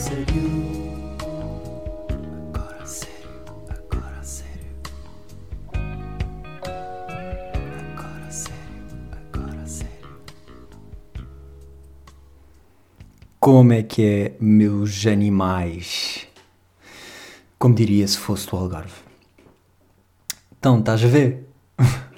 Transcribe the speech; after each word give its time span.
sério. 0.00 0.24
Agora 2.54 2.86
sério, 2.86 3.44
agora 3.68 4.22
sério. 4.22 4.76
Agora 7.98 8.30
sério, 8.30 8.58
agora 9.12 9.66
sério. 9.66 10.16
Como 13.38 13.72
é 13.74 13.82
que 13.82 14.02
é, 14.02 14.36
meus 14.40 15.06
animais? 15.06 16.26
Como 17.58 17.74
diria 17.74 18.08
se 18.08 18.16
fosse 18.16 18.48
do 18.48 18.56
Algarve. 18.56 19.02
Então, 20.58 20.78
estás 20.78 21.04
a 21.04 21.08
ver? 21.08 21.46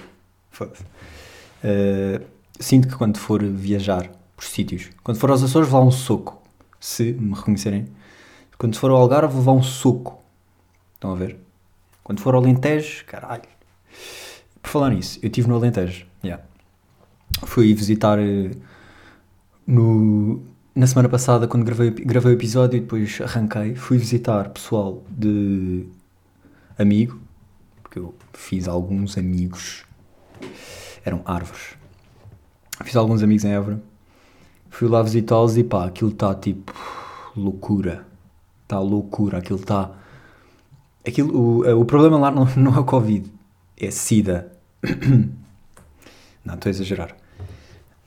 Uh, 1.65 2.21
sinto 2.59 2.89
que 2.89 2.95
quando 2.95 3.17
for 3.17 3.41
viajar 3.41 4.11
por 4.35 4.43
sítios, 4.43 4.89
quando 5.01 5.17
for 5.17 5.31
aos 5.31 5.41
Açores, 5.41 5.69
vou 5.69 5.79
lá 5.79 5.85
um 5.85 5.91
soco. 5.91 6.42
Se 6.83 7.13
me 7.13 7.33
reconhecerem. 7.33 7.87
Quando 8.57 8.77
for 8.77 8.91
ao 8.91 8.97
Algarve, 8.97 9.41
lá 9.41 9.53
um 9.53 9.63
soco. 9.63 10.21
Estão 10.95 11.13
a 11.13 11.15
ver? 11.15 11.39
Quando 12.03 12.19
for 12.19 12.35
ao 12.35 12.41
Alentejo, 12.41 13.05
caralho. 13.05 13.43
Por 14.61 14.69
falar 14.69 14.89
nisso, 14.89 15.17
eu 15.23 15.27
estive 15.27 15.47
no 15.47 15.55
Alentejo. 15.55 16.05
Yeah. 16.21 16.43
Fui 17.45 17.73
visitar 17.73 18.19
uh, 18.19 18.51
no, 19.65 20.43
na 20.75 20.85
semana 20.85 21.07
passada, 21.07 21.47
quando 21.47 21.63
gravei, 21.63 21.89
gravei 21.89 22.33
o 22.33 22.35
episódio 22.35 22.75
e 22.75 22.81
depois 22.81 23.17
arranquei. 23.21 23.75
Fui 23.75 23.97
visitar 23.97 24.49
pessoal 24.49 25.05
de 25.09 25.87
amigo, 26.77 27.17
porque 27.81 27.97
eu 27.97 28.13
fiz 28.33 28.67
alguns 28.67 29.17
amigos. 29.17 29.85
Eram 31.05 31.21
árvores. 31.23 31.77
Fiz 32.83 32.97
alguns 32.97 33.23
amigos 33.23 33.45
em 33.45 33.53
Évora. 33.53 33.92
Fui 34.73 34.87
lá 34.87 35.03
visitá-los 35.03 35.55
e 35.55 35.63
pá, 35.63 35.85
aquilo 35.85 36.09
está 36.09 36.33
tipo 36.33 36.73
loucura. 37.37 38.07
Está 38.63 38.79
loucura, 38.79 39.37
aquilo 39.37 39.59
está. 39.59 39.91
Aquilo, 41.07 41.61
o, 41.61 41.81
o 41.81 41.85
problema 41.85 42.17
lá 42.17 42.31
não, 42.33 42.45
não 42.57 42.75
é 42.75 42.79
o 42.79 42.83
Covid, 42.83 43.31
é 43.79 43.91
SIDA. 43.91 44.51
não, 46.43 46.55
estou 46.55 46.67
a 46.67 46.71
exagerar. 46.71 47.15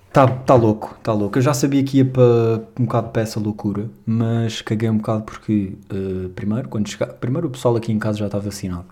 Está 0.08 0.26
tá 0.26 0.54
louco, 0.56 0.96
está 0.98 1.12
louco. 1.12 1.38
Eu 1.38 1.42
já 1.42 1.54
sabia 1.54 1.84
que 1.84 1.98
ia 1.98 2.04
para 2.04 2.22
um 2.80 2.84
bocado 2.84 3.10
para 3.10 3.22
essa 3.22 3.38
loucura, 3.38 3.88
mas 4.04 4.60
caguei 4.60 4.90
um 4.90 4.96
bocado 4.96 5.22
porque, 5.22 5.78
uh, 5.92 6.30
primeiro, 6.30 6.68
quando 6.68 6.88
chegar, 6.88 7.12
primeiro 7.12 7.46
o 7.46 7.50
pessoal 7.50 7.76
aqui 7.76 7.92
em 7.92 7.98
casa 8.00 8.18
já 8.18 8.26
está 8.26 8.40
vacinado. 8.40 8.86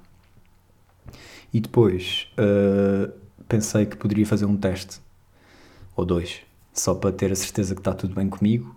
E 1.52 1.58
depois 1.58 2.28
uh, 2.38 3.12
pensei 3.48 3.84
que 3.84 3.96
poderia 3.96 4.24
fazer 4.24 4.44
um 4.44 4.56
teste, 4.56 5.00
ou 5.96 6.04
dois, 6.04 6.40
só 6.74 6.94
para 6.94 7.12
ter 7.12 7.30
a 7.32 7.36
certeza 7.36 7.74
que 7.74 7.80
está 7.80 7.94
tudo 7.94 8.14
bem 8.14 8.28
comigo. 8.28 8.74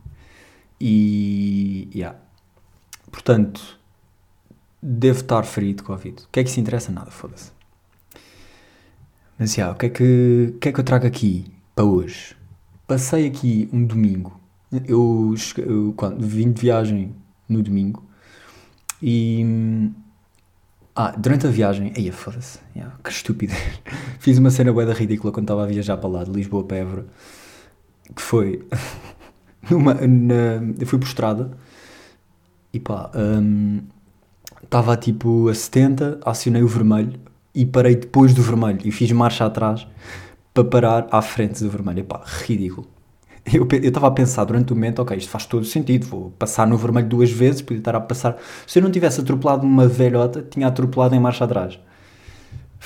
E. 0.79 1.89
Yeah. 1.93 2.17
Portanto, 3.11 3.79
devo 4.81 5.19
estar 5.19 5.43
ferido 5.43 5.77
de 5.77 5.83
Covid. 5.83 6.23
O 6.23 6.27
que 6.31 6.39
é 6.39 6.43
que 6.43 6.51
se 6.51 6.59
interessa? 6.61 6.91
Nada, 6.91 7.09
foda-se. 7.09 7.51
Mas 9.39 9.55
yeah, 9.55 9.73
o 9.73 9.77
que, 9.77 9.87
é 9.87 9.89
que, 9.89 10.53
o 10.55 10.59
que 10.59 10.69
é 10.69 10.71
que 10.71 10.79
eu 10.79 10.83
trago 10.83 11.07
aqui 11.07 11.45
para 11.75 11.85
hoje? 11.85 12.35
Passei 12.85 13.27
aqui 13.27 13.67
um 13.73 13.85
domingo. 13.85 14.39
Eu, 14.85 15.33
eu 15.57 15.93
quando, 15.95 16.25
vim 16.25 16.51
de 16.51 16.61
viagem 16.61 17.15
no 17.49 17.63
domingo 17.63 18.03
e. 19.01 19.89
Ah, 20.95 21.11
durante 21.11 21.45
a 21.45 21.49
viagem. 21.49 21.93
Aí, 21.95 22.11
foda-se. 22.11 22.59
Yeah, 22.75 22.95
que 23.03 23.09
estúpido. 23.09 23.53
Fiz 24.19 24.37
uma 24.37 24.49
cena 24.49 24.73
boeda 24.73 24.93
ridícula 24.93 25.31
quando 25.31 25.45
estava 25.45 25.63
a 25.63 25.67
viajar 25.67 25.97
para 25.97 26.09
lá, 26.09 26.23
de 26.23 26.31
Lisboa 26.31 26.63
para 26.63 26.77
Évora. 26.77 27.05
Que 28.15 28.21
foi. 28.21 28.65
numa, 29.69 29.93
na, 29.93 30.63
eu 30.79 30.87
fui 30.87 30.99
por 30.99 31.07
estrada 31.07 31.51
e 32.73 32.79
pá. 32.79 33.11
Estava 34.63 34.93
um, 34.93 34.97
tipo 34.97 35.49
a 35.49 35.53
70, 35.53 36.19
acionei 36.25 36.63
o 36.63 36.67
vermelho 36.67 37.19
e 37.53 37.65
parei 37.65 37.95
depois 37.95 38.33
do 38.33 38.41
vermelho 38.41 38.81
e 38.83 38.91
fiz 38.91 39.11
marcha 39.11 39.45
atrás 39.45 39.87
para 40.53 40.63
parar 40.63 41.07
à 41.11 41.21
frente 41.21 41.63
do 41.63 41.69
vermelho. 41.69 41.99
Epá, 41.99 42.21
ridículo. 42.25 42.87
Eu 43.51 43.65
estava 43.81 44.07
a 44.07 44.11
pensar 44.11 44.43
durante 44.43 44.73
o 44.73 44.75
momento, 44.75 45.01
ok, 45.01 45.15
isto 45.15 45.29
faz 45.29 45.45
todo 45.45 45.63
sentido, 45.63 46.05
vou 46.05 46.31
passar 46.31 46.67
no 46.67 46.75
vermelho 46.75 47.07
duas 47.07 47.31
vezes, 47.31 47.61
podia 47.61 47.79
estar 47.79 47.95
a 47.95 48.01
passar. 48.01 48.35
Se 48.65 48.77
eu 48.77 48.83
não 48.83 48.91
tivesse 48.91 49.21
atropelado 49.21 49.65
uma 49.65 49.87
velhota, 49.87 50.41
tinha 50.41 50.67
atropelado 50.67 51.15
em 51.15 51.19
marcha 51.19 51.45
atrás. 51.45 51.79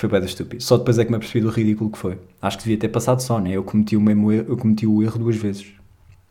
Foi 0.01 0.09
bem 0.09 0.23
estúpido. 0.23 0.63
Só 0.63 0.79
depois 0.79 0.97
é 0.97 1.05
que 1.05 1.11
me 1.11 1.17
apercebi 1.17 1.41
do 1.41 1.51
ridículo 1.51 1.91
que 1.91 1.97
foi. 1.99 2.17
Acho 2.41 2.57
que 2.57 2.63
devia 2.63 2.79
ter 2.79 2.89
passado 2.89 3.21
só, 3.21 3.39
né? 3.39 3.51
Eu 3.51 3.63
cometi 3.63 3.95
o 3.95 4.01
mesmo 4.01 4.31
erro, 4.31 4.47
eu 4.49 4.57
cometi 4.57 4.87
o 4.87 5.03
erro 5.03 5.19
duas 5.19 5.35
vezes. 5.35 5.73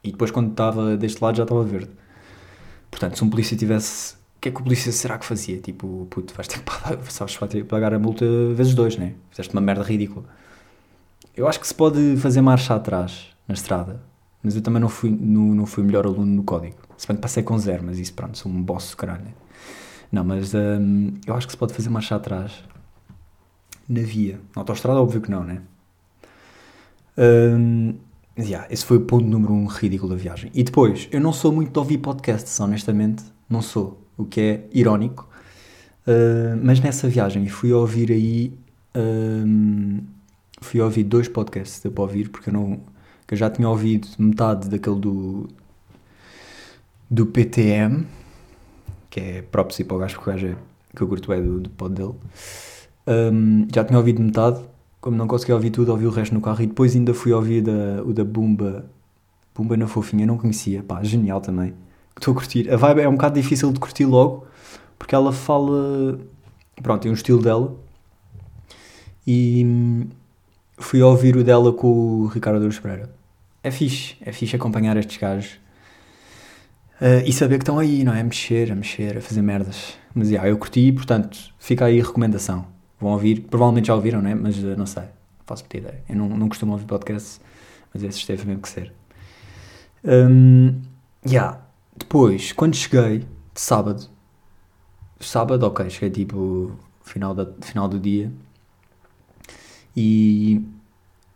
E 0.03 0.11
depois 0.11 0.33
quando 0.33 0.51
estava 0.51 0.97
deste 0.97 1.23
lado 1.23 1.37
já 1.37 1.45
estava 1.45 1.63
verde. 1.63 1.89
Portanto, 2.91 3.17
se 3.17 3.23
um 3.23 3.31
polícia 3.31 3.57
tivesse. 3.57 4.15
O 4.15 4.41
que 4.41 4.49
é 4.49 4.51
que 4.51 4.61
o 4.61 4.65
polícia 4.65 4.91
será 4.91 5.17
que 5.19 5.25
fazia? 5.25 5.59
Tipo, 5.59 6.09
puto, 6.11 6.35
vais 6.35 6.49
ter 6.49 6.59
que 6.59 6.65
pagar, 6.65 6.97
vais 6.99 7.37
ter 7.49 7.59
que 7.59 7.63
pagar 7.63 7.95
a 7.95 7.99
multa 8.01 8.25
vezes 8.55 8.75
dois, 8.75 8.97
né? 8.97 9.15
Fizeste 9.31 9.53
uma 9.53 9.61
merda 9.61 9.85
ridícula. 9.85 10.25
Eu 11.37 11.47
acho 11.47 11.61
que 11.61 11.69
se 11.69 11.75
pode 11.75 12.17
fazer 12.17 12.41
marcha 12.41 12.75
atrás 12.75 13.29
na 13.47 13.55
estrada, 13.55 14.03
mas 14.43 14.57
eu 14.57 14.63
também 14.63 14.81
não 14.81 14.89
fui, 14.89 15.11
no, 15.11 15.55
não 15.55 15.65
fui 15.65 15.85
o 15.85 15.87
melhor 15.87 16.07
aluno 16.07 16.27
no 16.27 16.43
código. 16.43 16.75
Se 16.97 17.07
bem 17.07 17.15
que 17.15 17.23
passei 17.23 17.45
com 17.45 17.57
zero, 17.57 17.85
mas 17.87 18.01
isso, 18.01 18.15
pronto, 18.15 18.37
sou 18.37 18.51
um 18.51 18.61
boss 18.61 18.97
caralho. 18.97 19.23
Né? 19.23 19.33
Não, 20.11 20.25
mas 20.25 20.55
hum, 20.55 21.13
eu 21.25 21.37
acho 21.37 21.47
que 21.47 21.53
se 21.53 21.57
pode 21.57 21.73
fazer 21.73 21.89
marcha 21.89 22.17
atrás 22.17 22.65
na 23.91 24.03
via. 24.03 24.41
Na 24.55 24.63
autostrada, 24.63 25.01
óbvio 25.01 25.21
que 25.21 25.31
não, 25.31 25.43
né? 25.43 25.61
Hum, 27.19 27.95
yeah, 28.39 28.67
esse 28.71 28.85
foi 28.85 28.99
o 28.99 29.01
ponto 29.01 29.27
número 29.27 29.53
um 29.53 29.67
ridículo 29.67 30.15
da 30.15 30.17
viagem. 30.17 30.51
E 30.55 30.63
depois, 30.63 31.09
eu 31.11 31.21
não 31.21 31.33
sou 31.33 31.53
muito 31.53 31.73
de 31.73 31.79
ouvir 31.79 31.99
podcasts, 31.99 32.59
honestamente, 32.61 33.25
não 33.49 33.61
sou, 33.61 34.01
o 34.17 34.25
que 34.25 34.41
é 34.41 34.69
irónico. 34.73 35.29
Uh, 36.07 36.59
mas 36.63 36.81
nessa 36.81 37.09
viagem 37.09 37.47
fui 37.49 37.73
ouvir 37.73 38.13
aí. 38.13 38.53
Um, 38.95 40.01
fui 40.61 40.81
ouvir 40.81 41.05
dois 41.05 41.29
podcasts, 41.29 41.81
deu 41.81 41.93
para 41.93 42.03
ouvir, 42.03 42.29
porque 42.31 42.49
eu 42.49 42.55
não. 42.55 42.81
eu 43.31 43.37
já 43.37 43.51
tinha 43.51 43.69
ouvido 43.69 44.09
metade 44.19 44.69
daquele 44.69 45.01
do. 45.01 45.49
do 47.11 47.27
PTM, 47.27 48.07
que 49.11 49.21
é 49.21 49.43
próprio 49.43 49.85
para 49.85 49.97
o 49.97 49.99
gajo, 49.99 50.15
porque 50.17 50.31
o 50.31 50.33
gajo 50.33 50.47
é, 50.47 50.57
que 50.97 51.03
eu 51.03 51.09
curto 51.09 51.33
é 51.33 51.41
do, 51.41 51.61
do 51.61 51.71
pod 51.71 51.95
dele. 51.95 52.15
Um, 53.07 53.67
já 53.73 53.85
tinha 53.85 53.99
ouvido 53.99 54.23
metade, 54.23 54.61
como 55.01 55.17
não 55.17 55.27
consegui 55.27 55.53
ouvir 55.53 55.71
tudo, 55.71 55.91
ouvi 55.93 56.07
o 56.07 56.11
resto 56.11 56.35
no 56.35 56.41
carro 56.41 56.63
e 56.63 56.67
depois 56.67 56.95
ainda 56.95 57.15
fui 57.15 57.33
ouvir 57.33 57.63
da, 57.63 58.03
o 58.05 58.13
da 58.13 58.25
Bumba, 58.25 58.85
Bumba 59.55 59.77
na 59.77 59.87
Fofinha, 59.87 60.27
não 60.27 60.37
conhecia, 60.37 60.83
pá, 60.83 61.03
genial 61.03 61.41
também. 61.41 61.75
Estou 62.17 62.33
a 62.33 62.35
curtir. 62.35 62.71
A 62.71 62.77
vibe 62.77 63.01
é 63.01 63.09
um 63.09 63.13
bocado 63.13 63.41
difícil 63.41 63.73
de 63.73 63.81
curtir 63.81 64.05
logo, 64.05 64.47
porque 64.99 65.15
ela 65.15 65.33
fala. 65.33 66.19
Pronto, 66.83 67.03
tem 67.03 67.11
um 67.11 67.15
estilo 67.15 67.43
dela. 67.43 67.75
E 69.27 69.65
hum, 69.65 70.09
fui 70.79 71.01
ouvir 71.03 71.37
o 71.37 71.45
dela 71.45 71.73
com 71.73 71.89
o 71.89 72.27
Ricardo 72.27 72.59
Douros 72.59 72.79
Pereira. 72.79 73.11
É 73.63 73.71
fixe, 73.71 74.17
é 74.21 74.33
fixe 74.33 74.57
acompanhar 74.57 74.97
estes 74.97 75.17
gajos. 75.17 75.59
Uh, 77.01 77.25
e 77.25 77.33
saber 77.33 77.57
que 77.57 77.63
estão 77.63 77.79
aí, 77.79 78.05
não 78.05 78.13
é? 78.13 78.21
A 78.21 78.25
mexer, 78.25 78.71
a 78.71 78.75
mexer, 78.75 79.17
a 79.17 79.21
fazer 79.23 79.41
merdas. 79.41 79.95
Mas, 80.15 80.31
yeah, 80.31 80.49
eu 80.49 80.59
curti, 80.59 80.93
portanto, 80.93 81.39
fica 81.59 81.87
aí 81.87 81.99
a 82.01 82.05
recomendação. 82.05 82.67
Vão 83.01 83.13
ouvir, 83.13 83.41
provavelmente 83.43 83.87
já 83.87 83.95
ouviram, 83.95 84.21
não 84.21 84.31
é? 84.31 84.35
Mas 84.35 84.59
uh, 84.59 84.77
não 84.77 84.87
sei, 84.87 85.05
faço 85.47 85.63
muita 85.65 85.79
ideia. 85.79 86.05
Eu 86.09 86.17
não, 86.17 86.29
não 86.29 86.49
costumo 86.49 86.73
ouvir 86.73 86.85
podcasts, 86.85 87.41
mas 87.93 88.03
esse 88.03 88.27
teve 88.27 88.47
mesmo 88.47 88.63
que 88.63 88.69
ser. 88.69 88.93
Um, 90.05 90.81
yeah. 91.27 91.61
Depois, 91.97 92.53
quando 92.53 92.75
cheguei, 92.77 93.27
sábado, 93.55 94.09
sábado, 95.19 95.67
ok, 95.67 95.89
cheguei 95.91 96.11
tipo 96.11 96.73
final, 97.03 97.35
da, 97.35 97.47
final 97.61 97.89
do 97.89 97.99
dia, 97.99 98.33
e 99.97 100.63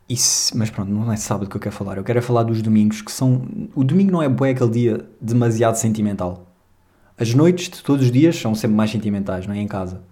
isso, 0.08 0.56
mas 0.56 0.70
pronto, 0.70 0.90
não 0.90 1.10
é 1.12 1.16
sábado 1.16 1.48
que 1.48 1.56
eu 1.56 1.60
quero 1.60 1.74
falar. 1.74 1.96
Eu 1.96 2.04
quero 2.04 2.18
é 2.18 2.22
falar 2.22 2.42
dos 2.42 2.60
domingos, 2.62 3.02
que 3.02 3.10
são. 3.10 3.46
O 3.74 3.82
domingo 3.82 4.12
não 4.12 4.22
é 4.22 4.28
bué 4.28 4.50
aquele 4.50 4.70
dia 4.70 5.08
demasiado 5.20 5.76
sentimental. 5.76 6.46
As 7.18 7.32
noites 7.34 7.68
de 7.68 7.82
todos 7.82 8.06
os 8.06 8.12
dias 8.12 8.36
são 8.36 8.54
sempre 8.54 8.76
mais 8.76 8.90
sentimentais, 8.90 9.46
não 9.46 9.54
é? 9.54 9.58
Em 9.58 9.68
casa. 9.68 10.02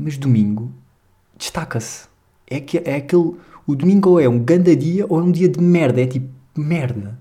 Mas 0.00 0.16
domingo 0.16 0.72
destaca-se. 1.36 2.08
É, 2.46 2.58
que, 2.58 2.78
é 2.78 2.96
aquele. 2.96 3.36
O 3.66 3.76
domingo 3.76 4.10
ou 4.10 4.20
é 4.20 4.26
um 4.26 4.38
ganda 4.42 4.74
dia 4.74 5.04
ou 5.06 5.20
é 5.20 5.22
um 5.22 5.30
dia 5.30 5.46
de 5.46 5.60
merda. 5.60 6.00
É 6.00 6.06
tipo 6.06 6.28
merda. 6.56 7.18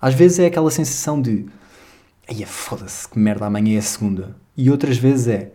Às 0.00 0.12
vezes 0.14 0.40
é 0.40 0.46
aquela 0.46 0.70
sensação 0.70 1.22
de. 1.22 1.46
Ai, 2.28 2.44
foda-se, 2.44 3.08
que 3.08 3.18
merda, 3.18 3.46
amanhã 3.46 3.76
é 3.76 3.78
a 3.78 3.82
segunda. 3.82 4.36
E 4.56 4.68
outras 4.68 4.98
vezes 4.98 5.28
é. 5.28 5.52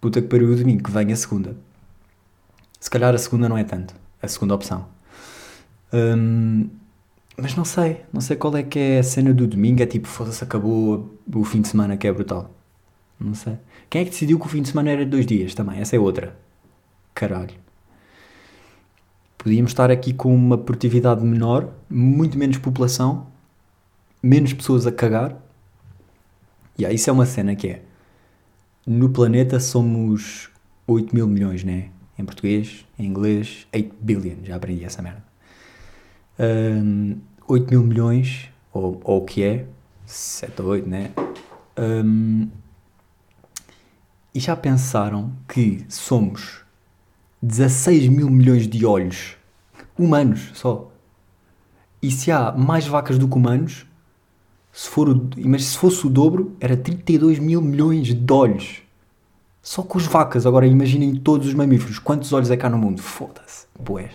Puta 0.00 0.22
que 0.22 0.28
pariu 0.28 0.50
o 0.50 0.56
domingo, 0.56 0.82
que 0.82 0.90
vem 0.90 1.12
a 1.12 1.16
segunda. 1.16 1.54
Se 2.80 2.88
calhar 2.88 3.14
a 3.14 3.18
segunda 3.18 3.46
não 3.46 3.58
é 3.58 3.64
tanto. 3.64 3.94
A 4.22 4.28
segunda 4.28 4.54
opção. 4.54 4.86
Um, 5.92 6.70
mas 7.36 7.54
não 7.54 7.64
sei, 7.64 8.00
não 8.12 8.20
sei 8.22 8.36
qual 8.36 8.56
é 8.56 8.62
que 8.62 8.78
é 8.78 8.98
a 9.00 9.02
cena 9.02 9.34
do 9.34 9.46
domingo. 9.46 9.82
É 9.82 9.86
tipo, 9.86 10.08
foda-se, 10.08 10.42
acabou 10.42 11.14
o 11.32 11.44
fim 11.44 11.60
de 11.60 11.68
semana 11.68 11.96
que 11.96 12.06
é 12.06 12.12
brutal. 12.12 12.50
Não 13.20 13.34
sei. 13.34 13.58
Quem 13.88 14.02
é 14.02 14.04
que 14.04 14.10
decidiu 14.10 14.38
que 14.38 14.46
o 14.46 14.48
fim 14.48 14.62
de 14.62 14.68
semana 14.68 14.90
era 14.90 15.04
de 15.04 15.10
dois 15.10 15.26
dias 15.26 15.54
também? 15.54 15.80
Essa 15.80 15.96
é 15.96 15.98
outra. 15.98 16.36
Caralho. 17.14 17.54
Podíamos 19.38 19.72
estar 19.72 19.90
aqui 19.90 20.12
com 20.12 20.34
uma 20.34 20.56
produtividade 20.56 21.22
menor, 21.22 21.72
muito 21.88 22.38
menos 22.38 22.56
população, 22.56 23.26
menos 24.22 24.54
pessoas 24.54 24.86
a 24.86 24.92
cagar 24.92 25.36
E 26.78 26.86
aí 26.86 26.94
isso 26.94 27.10
é 27.10 27.12
uma 27.12 27.26
cena 27.26 27.54
que 27.54 27.68
é. 27.68 27.82
No 28.86 29.10
planeta 29.10 29.60
somos 29.60 30.50
8 30.86 31.14
mil 31.14 31.26
milhões, 31.26 31.62
né? 31.62 31.90
Em 32.18 32.24
português, 32.24 32.86
em 32.98 33.06
inglês, 33.06 33.66
8 33.74 33.94
billion. 34.00 34.36
Já 34.44 34.56
aprendi 34.56 34.84
essa 34.84 35.02
merda. 35.02 35.22
Um, 36.38 37.18
8 37.46 37.70
mil 37.70 37.82
milhões, 37.82 38.48
ou, 38.72 39.00
ou 39.04 39.18
o 39.18 39.24
que 39.24 39.42
é, 39.42 39.66
7 40.06 40.62
ou 40.62 40.68
8, 40.68 40.88
né? 40.88 41.10
Um, 41.78 42.48
e 44.34 44.40
já 44.40 44.56
pensaram 44.56 45.32
que 45.48 45.84
somos 45.88 46.64
16 47.40 48.08
mil 48.08 48.28
milhões 48.28 48.66
de 48.66 48.84
olhos 48.84 49.36
humanos 49.96 50.50
só? 50.54 50.90
E 52.02 52.10
se 52.10 52.30
há 52.30 52.52
mais 52.52 52.86
vacas 52.86 53.16
do 53.16 53.28
que 53.28 53.36
humanos, 53.36 53.86
se, 54.70 54.88
for 54.88 55.08
o, 55.08 55.30
mas 55.38 55.64
se 55.64 55.78
fosse 55.78 56.06
o 56.06 56.10
dobro, 56.10 56.56
era 56.60 56.76
32 56.76 57.38
mil 57.38 57.62
milhões 57.62 58.12
de 58.12 58.32
olhos. 58.32 58.82
Só 59.62 59.82
com 59.82 59.96
as 59.96 60.04
vacas. 60.04 60.44
Agora 60.44 60.66
imaginem 60.66 61.14
todos 61.14 61.46
os 61.46 61.54
mamíferos. 61.54 61.98
Quantos 61.98 62.32
olhos 62.32 62.50
é 62.50 62.56
que 62.56 62.66
há 62.66 62.68
no 62.68 62.76
mundo? 62.76 63.00
Foda-se. 63.00 63.66
Boés. 63.78 64.12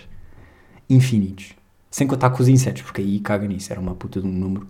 Infinitos. 0.88 1.56
Sem 1.90 2.06
contar 2.06 2.30
com 2.30 2.44
os 2.44 2.48
insetos, 2.48 2.84
porque 2.84 3.02
aí 3.02 3.20
caga 3.20 3.48
nisso. 3.48 3.72
Era 3.72 3.82
uma 3.82 3.96
puta 3.96 4.22
de 4.22 4.28
um 4.28 4.32
número. 4.32 4.68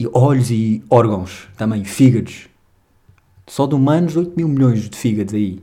E 0.00 0.08
olhos 0.12 0.50
e 0.50 0.82
órgãos 0.90 1.46
também. 1.56 1.84
Fígados. 1.84 2.48
Só 3.48 3.66
de 3.66 3.74
humanos, 3.74 4.14
8 4.14 4.36
mil 4.36 4.46
milhões 4.46 4.88
de 4.88 4.96
fígados 4.96 5.34
aí. 5.34 5.60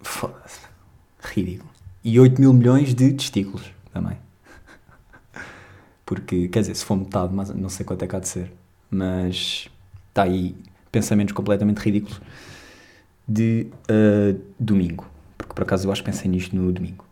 Foda-se. 0.00 0.60
Ridículo. 1.20 1.70
E 2.04 2.20
8 2.20 2.40
mil 2.40 2.52
milhões 2.52 2.94
de 2.94 3.12
testículos 3.14 3.72
também. 3.92 4.18
Porque, 6.04 6.48
quer 6.48 6.60
dizer, 6.60 6.74
se 6.74 6.84
for 6.84 6.96
metade, 6.96 7.32
mas 7.34 7.48
não 7.50 7.68
sei 7.68 7.84
quanto 7.84 8.04
é 8.04 8.06
que 8.06 8.14
há 8.14 8.20
de 8.20 8.28
ser. 8.28 8.52
Mas 8.90 9.68
está 10.08 10.24
aí 10.24 10.54
pensamentos 10.92 11.32
completamente 11.32 11.78
ridículos 11.78 12.20
de 13.26 13.68
uh, 13.88 14.38
domingo. 14.58 15.06
Porque 15.38 15.54
por 15.54 15.62
acaso 15.62 15.88
eu 15.88 15.92
acho 15.92 16.02
que 16.02 16.10
pensei 16.10 16.30
nisto 16.30 16.54
no 16.54 16.70
domingo. 16.70 17.04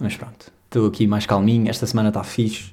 Mas 0.00 0.16
pronto, 0.16 0.50
estou 0.64 0.88
aqui 0.88 1.06
mais 1.06 1.24
calminho. 1.24 1.68
Esta 1.68 1.86
semana 1.86 2.08
está 2.08 2.24
fixe. 2.24 2.72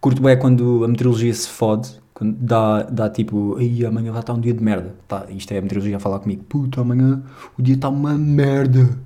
Curto 0.00 0.22
bem 0.22 0.38
quando 0.38 0.84
a 0.84 0.88
meteorologia 0.88 1.34
se 1.34 1.48
fode. 1.48 2.00
Quando 2.20 2.36
dá, 2.36 2.82
dá 2.82 3.08
tipo, 3.08 3.56
aí 3.56 3.82
amanhã 3.82 4.12
vai 4.12 4.20
estar 4.20 4.34
um 4.34 4.40
dia 4.40 4.52
de 4.52 4.62
merda. 4.62 4.94
Tá, 5.08 5.24
isto 5.30 5.52
é 5.52 5.56
a 5.56 5.62
meteorologia 5.62 5.96
a 5.96 6.00
falar 6.00 6.18
comigo. 6.18 6.44
Puta, 6.44 6.82
amanhã 6.82 7.22
o 7.58 7.62
dia 7.62 7.76
está 7.76 7.88
uma 7.88 8.12
merda. 8.12 8.98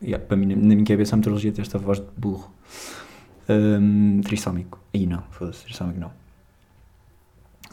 Yeah, 0.00 0.24
para 0.24 0.36
mim, 0.36 0.46
na 0.54 0.54
minha 0.54 0.84
cabeça, 0.84 1.16
a 1.16 1.18
meteorologia 1.18 1.50
tem 1.50 1.62
esta 1.62 1.78
voz 1.78 1.98
de 1.98 2.06
burro. 2.16 2.48
Um, 3.48 4.20
trissómico. 4.20 4.78
Aí 4.94 5.04
não, 5.04 5.24
foda-se, 5.32 5.64
trissómico 5.64 5.98
não. 5.98 6.12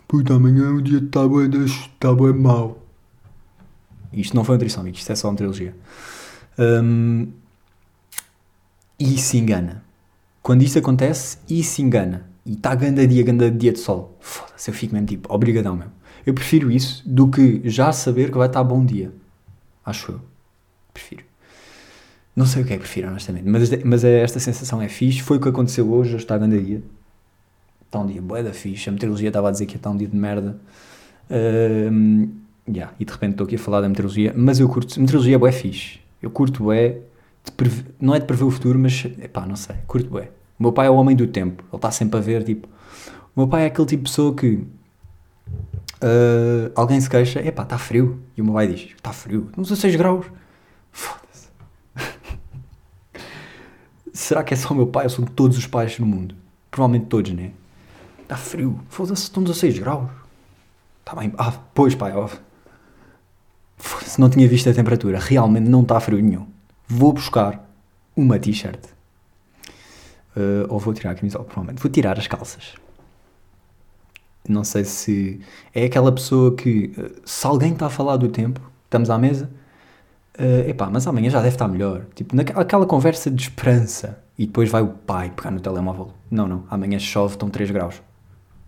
Puta, 0.07 0.33
amanhã 0.33 0.71
o 0.71 0.81
dia 0.81 0.97
está 0.97 1.27
bem, 1.27 1.63
está 1.65 2.11
bem 2.11 2.33
mau. 2.33 2.83
Isto 4.11 4.35
não 4.35 4.43
foi 4.43 4.55
um 4.55 4.59
trissómico, 4.59 4.97
isto 4.97 5.11
é 5.11 5.15
só 5.15 5.27
uma 5.27 5.33
meteorologia. 5.33 5.75
Um, 6.57 7.27
e 8.99 9.15
se 9.19 9.37
engana. 9.37 9.83
Quando 10.41 10.63
isto 10.63 10.79
acontece, 10.79 11.37
e 11.47 11.63
se 11.63 11.83
engana. 11.83 12.25
E 12.47 12.53
está 12.53 12.73
ganda 12.73 13.05
dia, 13.05 13.21
ganda 13.23 13.51
dia 13.51 13.73
de 13.73 13.79
sol. 13.79 14.17
Foda-se, 14.21 14.69
eu 14.69 14.73
fico 14.73 14.93
mesmo 14.93 15.05
tipo, 15.05 15.31
obrigadão 15.31 15.75
mesmo. 15.75 15.91
Eu 16.25 16.33
prefiro 16.33 16.71
isso 16.71 17.03
do 17.05 17.29
que 17.29 17.61
já 17.65 17.91
saber 17.91 18.31
que 18.31 18.37
vai 18.37 18.47
estar 18.47 18.63
bom 18.63 18.85
dia. 18.85 19.11
Acho 19.85 20.13
eu. 20.13 20.21
Prefiro. 20.93 21.25
Não 22.33 22.45
sei 22.45 22.63
o 22.63 22.65
que 22.65 22.71
é 22.71 22.77
que 22.77 22.83
prefiro, 22.83 23.09
honestamente. 23.09 23.45
Mas, 23.45 23.83
mas 23.83 24.03
é, 24.05 24.21
esta 24.21 24.39
sensação 24.39 24.81
é 24.81 24.87
fixe. 24.87 25.21
Foi 25.21 25.37
o 25.37 25.41
que 25.41 25.49
aconteceu 25.49 25.91
hoje. 25.91 26.15
Hoje 26.15 26.23
está 26.23 26.37
grande 26.37 26.63
dia. 26.63 26.81
Está 27.85 27.99
um 27.99 28.07
dia 28.07 28.21
bué 28.21 28.41
da 28.41 28.53
fixe. 28.53 28.87
A 28.87 28.93
meteorologia 28.93 29.27
estava 29.27 29.49
a 29.49 29.51
dizer 29.51 29.65
que 29.65 29.75
estar 29.75 29.89
um 29.89 29.97
dia 29.97 30.07
de 30.07 30.15
merda. 30.15 30.57
Um, 31.29 32.29
yeah, 32.65 32.93
e 32.97 33.03
de 33.03 33.11
repente 33.11 33.31
estou 33.31 33.45
aqui 33.45 33.55
a 33.55 33.59
falar 33.59 33.81
da 33.81 33.89
meteorologia. 33.89 34.33
Mas 34.37 34.57
eu 34.59 34.69
curto. 34.69 34.97
Meteorologia 35.01 35.35
é 35.35 35.37
bué 35.37 35.51
fixe. 35.51 35.99
Eu 36.21 36.29
curto 36.31 36.63
bué. 36.63 36.99
Não 37.99 38.15
é 38.15 38.19
de 38.19 38.25
prever 38.25 38.45
o 38.45 38.51
futuro, 38.51 38.79
mas. 38.79 39.03
Epá, 39.21 39.45
não 39.45 39.57
sei. 39.57 39.75
Curto 39.85 40.09
bué. 40.09 40.29
O 40.59 40.63
meu 40.63 40.71
pai 40.71 40.87
é 40.87 40.89
o 40.89 40.95
homem 40.95 41.15
do 41.15 41.27
tempo. 41.27 41.63
Ele 41.67 41.75
está 41.75 41.91
sempre 41.91 42.17
a 42.17 42.21
ver, 42.21 42.43
tipo... 42.43 42.67
O 43.35 43.41
meu 43.41 43.47
pai 43.47 43.63
é 43.63 43.65
aquele 43.67 43.87
tipo 43.87 44.03
de 44.03 44.09
pessoa 44.09 44.35
que... 44.35 44.65
Uh, 45.97 46.71
alguém 46.75 46.99
se 46.99 47.09
queixa, 47.09 47.39
epá, 47.39 47.63
está 47.63 47.77
frio. 47.77 48.21
E 48.35 48.41
o 48.41 48.45
meu 48.45 48.53
pai 48.55 48.67
diz, 48.67 48.91
está 48.95 49.13
frio, 49.13 49.45
estamos 49.47 49.71
a 49.71 49.75
6 49.75 49.95
graus. 49.95 50.25
Foda-se. 50.91 51.49
Será 54.13 54.43
que 54.43 54.53
é 54.53 54.57
só 54.57 54.73
o 54.73 54.77
meu 54.77 54.87
pai 54.87 55.05
ou 55.05 55.09
são 55.09 55.25
todos 55.25 55.57
os 55.57 55.67
pais 55.67 55.97
no 55.99 56.05
mundo? 56.05 56.35
Provavelmente 56.71 57.07
todos, 57.07 57.31
né? 57.31 57.51
Está 58.23 58.35
frio. 58.35 58.79
Foda-se, 58.89 59.23
estão 59.23 59.43
16 59.43 59.79
graus. 59.79 60.09
Está 60.99 61.15
bem. 61.15 61.33
Ah, 61.37 61.53
pois 61.73 61.95
pai, 61.95 62.13
ó. 62.15 62.27
Se 63.77 64.19
não 64.19 64.29
tinha 64.29 64.47
visto 64.47 64.69
a 64.69 64.73
temperatura. 64.73 65.19
Realmente 65.19 65.69
não 65.69 65.83
está 65.83 65.99
frio 65.99 66.21
nenhum. 66.21 66.47
Vou 66.87 67.13
buscar 67.13 67.63
uma 68.15 68.39
t-shirt 68.39 68.96
Uh, 70.37 70.67
ou 70.69 70.77
vou 70.77 70.93
tirar 70.93 71.11
a 71.11 71.15
camisola, 71.15 71.43
provavelmente. 71.43 71.81
Vou 71.81 71.89
tirar 71.91 72.19
as 72.19 72.27
calças. 72.27 72.75
Não 74.47 74.63
sei 74.63 74.83
se. 74.83 75.41
É 75.73 75.85
aquela 75.85 76.11
pessoa 76.11 76.55
que. 76.55 76.93
Uh, 76.95 77.21
se 77.25 77.47
alguém 77.47 77.73
está 77.73 77.87
a 77.87 77.89
falar 77.89 78.17
do 78.17 78.27
tempo, 78.27 78.61
estamos 78.85 79.09
à 79.09 79.17
mesa. 79.17 79.49
Uh, 80.39 80.69
epá, 80.69 80.91
mas 80.91 81.07
amanhã 81.07 81.31
já 81.31 81.41
deve 81.41 81.55
estar 81.55 81.67
melhor. 81.67 82.05
Tipo, 82.13 82.35
naquela 82.35 82.85
conversa 82.85 83.31
de 83.31 83.41
esperança. 83.41 84.23
E 84.37 84.45
depois 84.45 84.69
vai 84.69 84.83
o 84.83 84.89
pai 84.89 85.31
pegar 85.35 85.49
no 85.49 85.59
telemóvel. 85.59 86.13
Não, 86.29 86.47
não. 86.47 86.63
Amanhã 86.69 86.99
chove, 86.99 87.33
estão 87.33 87.49
3 87.49 87.71
graus. 87.71 87.99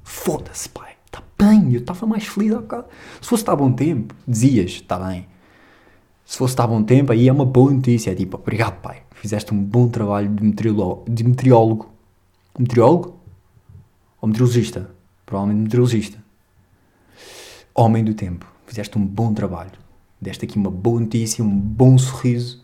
Foda-se, 0.03 0.67
pai. 0.69 0.93
Está 1.05 1.21
bem. 1.37 1.71
Eu 1.71 1.81
estava 1.81 2.07
mais 2.07 2.25
feliz 2.25 2.51
há 2.51 2.61
bocado. 2.61 2.85
Se 3.21 3.29
fosse 3.29 3.43
estar 3.43 3.55
bom 3.55 3.71
tempo, 3.71 4.15
dizias, 4.27 4.71
está 4.71 4.97
bem. 4.97 5.27
Se 6.25 6.35
fosse 6.35 6.53
estar 6.53 6.65
bom 6.65 6.81
tempo, 6.81 7.11
aí 7.11 7.29
é 7.29 7.31
uma 7.31 7.45
boa 7.45 7.71
notícia. 7.71 8.09
É 8.09 8.15
tipo, 8.15 8.37
obrigado, 8.37 8.81
pai 8.81 9.03
fizeste 9.19 9.53
um 9.53 9.61
bom 9.61 9.87
trabalho 9.87 10.29
de. 10.29 10.51
De 11.09 11.23
meteorólogo. 11.23 11.91
Meteorólogo? 12.57 13.19
Ou 14.21 14.27
meteorologista? 14.27 14.89
Provavelmente 15.25 15.63
meteorologista. 15.63 16.17
Homem 17.75 18.03
do 18.03 18.13
tempo. 18.13 18.45
Fizeste 18.65 18.97
um 18.97 19.05
bom 19.05 19.33
trabalho. 19.33 19.71
Deste 20.21 20.45
aqui 20.45 20.57
uma 20.57 20.71
boa 20.71 20.99
notícia, 20.99 21.43
um 21.43 21.49
bom 21.49 21.97
sorriso. 21.97 22.63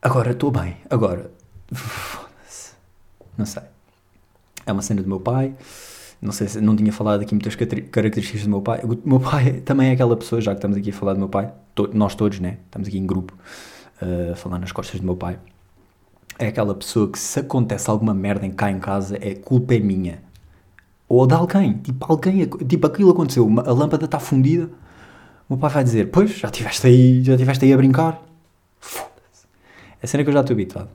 Agora 0.00 0.32
estou 0.32 0.50
bem. 0.50 0.76
Agora. 0.88 1.30
Não 3.36 3.46
sei. 3.46 3.62
É 4.66 4.72
uma 4.72 4.82
cena 4.82 5.02
do 5.02 5.08
meu 5.08 5.20
pai. 5.20 5.54
Não 6.20 6.32
sei 6.32 6.48
se 6.48 6.60
não 6.60 6.74
tinha 6.74 6.92
falado 6.92 7.22
aqui 7.22 7.34
muitas 7.34 7.54
características 7.54 8.42
do 8.42 8.50
meu 8.50 8.60
pai. 8.60 8.80
O 8.82 9.08
meu 9.08 9.20
pai 9.20 9.60
também 9.64 9.90
é 9.90 9.92
aquela 9.92 10.16
pessoa, 10.16 10.40
já 10.40 10.52
que 10.52 10.58
estamos 10.58 10.76
aqui 10.76 10.90
a 10.90 10.92
falar 10.92 11.14
do 11.14 11.20
meu 11.20 11.28
pai, 11.28 11.52
to 11.74 11.88
nós 11.94 12.14
todos, 12.14 12.40
né? 12.40 12.58
Estamos 12.66 12.88
aqui 12.88 12.98
em 12.98 13.06
grupo 13.06 13.36
uh, 14.02 14.34
falar 14.36 14.58
nas 14.58 14.72
costas 14.72 15.00
do 15.00 15.06
meu 15.06 15.16
pai, 15.16 15.38
é 16.38 16.46
aquela 16.46 16.74
pessoa 16.74 17.10
que 17.10 17.18
se 17.18 17.40
acontece 17.40 17.90
alguma 17.90 18.14
merda 18.14 18.46
em 18.46 18.52
cá 18.52 18.70
em 18.70 18.78
casa, 18.78 19.18
é 19.20 19.34
culpa 19.34 19.74
é 19.74 19.80
minha. 19.80 20.22
Ou 21.08 21.26
de 21.26 21.34
alguém. 21.34 21.78
Tipo, 21.78 22.06
alguém, 22.08 22.46
tipo 22.46 22.86
aquilo 22.86 23.10
aconteceu, 23.10 23.48
a 23.64 23.72
lâmpada 23.72 24.04
está 24.04 24.20
fundida, 24.20 24.66
o 25.48 25.54
meu 25.54 25.58
pai 25.58 25.70
vai 25.70 25.84
dizer, 25.84 26.10
pois, 26.10 26.30
já 26.30 26.48
estiveste 26.48 26.86
aí, 26.86 27.24
já 27.24 27.32
estiveste 27.32 27.64
aí 27.64 27.72
a 27.72 27.76
brincar. 27.76 28.22
Foda-se. 28.78 29.46
É 30.00 30.06
cena 30.06 30.22
que 30.22 30.28
eu 30.28 30.34
já 30.34 30.40
estou 30.40 30.54
habituado. 30.54 30.90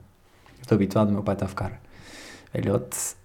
Estou 0.62 0.76
habituado, 0.76 1.10
o 1.10 1.12
meu 1.12 1.22
pai 1.22 1.34
está 1.34 1.44
a 1.44 1.48
ficar 1.48 1.80
velhote. 2.52 3.16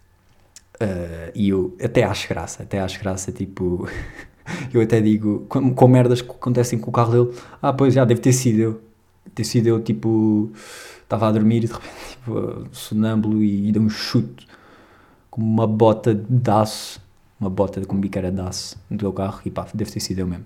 Uh, 0.82 1.32
e 1.36 1.50
eu 1.50 1.78
até 1.84 2.04
acho 2.04 2.28
graça, 2.28 2.64
até 2.64 2.80
acho 2.80 3.00
graça, 3.00 3.32
tipo, 3.32 3.88
eu 4.74 4.82
até 4.82 5.00
digo, 5.00 5.46
com, 5.48 5.74
com 5.74 5.88
merdas 5.88 6.22
que 6.22 6.32
acontecem 6.32 6.80
com 6.80 6.90
o 6.90 6.94
carro 6.94 7.12
dele, 7.12 7.38
ah, 7.62 7.72
pois 7.72 7.94
já, 7.94 8.04
deve 8.06 8.22
ter 8.22 8.34
sido 8.34 8.60
eu 8.60 8.89
ter 9.40 9.46
sido 9.46 9.68
eu, 9.68 9.82
tipo, 9.82 10.52
estava 11.02 11.30
a 11.30 11.32
dormir 11.32 11.64
e 11.64 11.68
de 11.68 11.74
repente, 11.74 11.94
tipo, 12.12 12.68
sonâmbulo 12.72 13.42
e, 13.42 13.70
e 13.70 13.72
dei 13.72 13.82
um 13.82 13.90
chute 13.90 14.46
com 15.30 15.42
uma 15.42 15.66
bota 15.66 16.14
de 16.14 16.52
aço, 16.52 17.02
uma 17.40 17.50
bota 17.50 17.86
com 17.86 17.98
biqueira 17.98 18.32
de 18.32 18.42
aço 18.42 18.78
no 18.90 18.98
teu 18.98 19.14
carro 19.14 19.42
e 19.46 19.50
pá, 19.50 19.66
deve 19.74 19.92
ter 19.92 20.00
sido 20.02 20.20
eu 20.20 20.28
mesmo. 20.28 20.46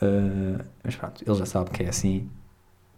Uh, 0.00 0.64
mas 0.82 0.96
pronto, 0.96 1.22
ele 1.26 1.34
já 1.36 1.44
sabe 1.44 1.70
que 1.70 1.82
é 1.82 1.88
assim 1.88 2.30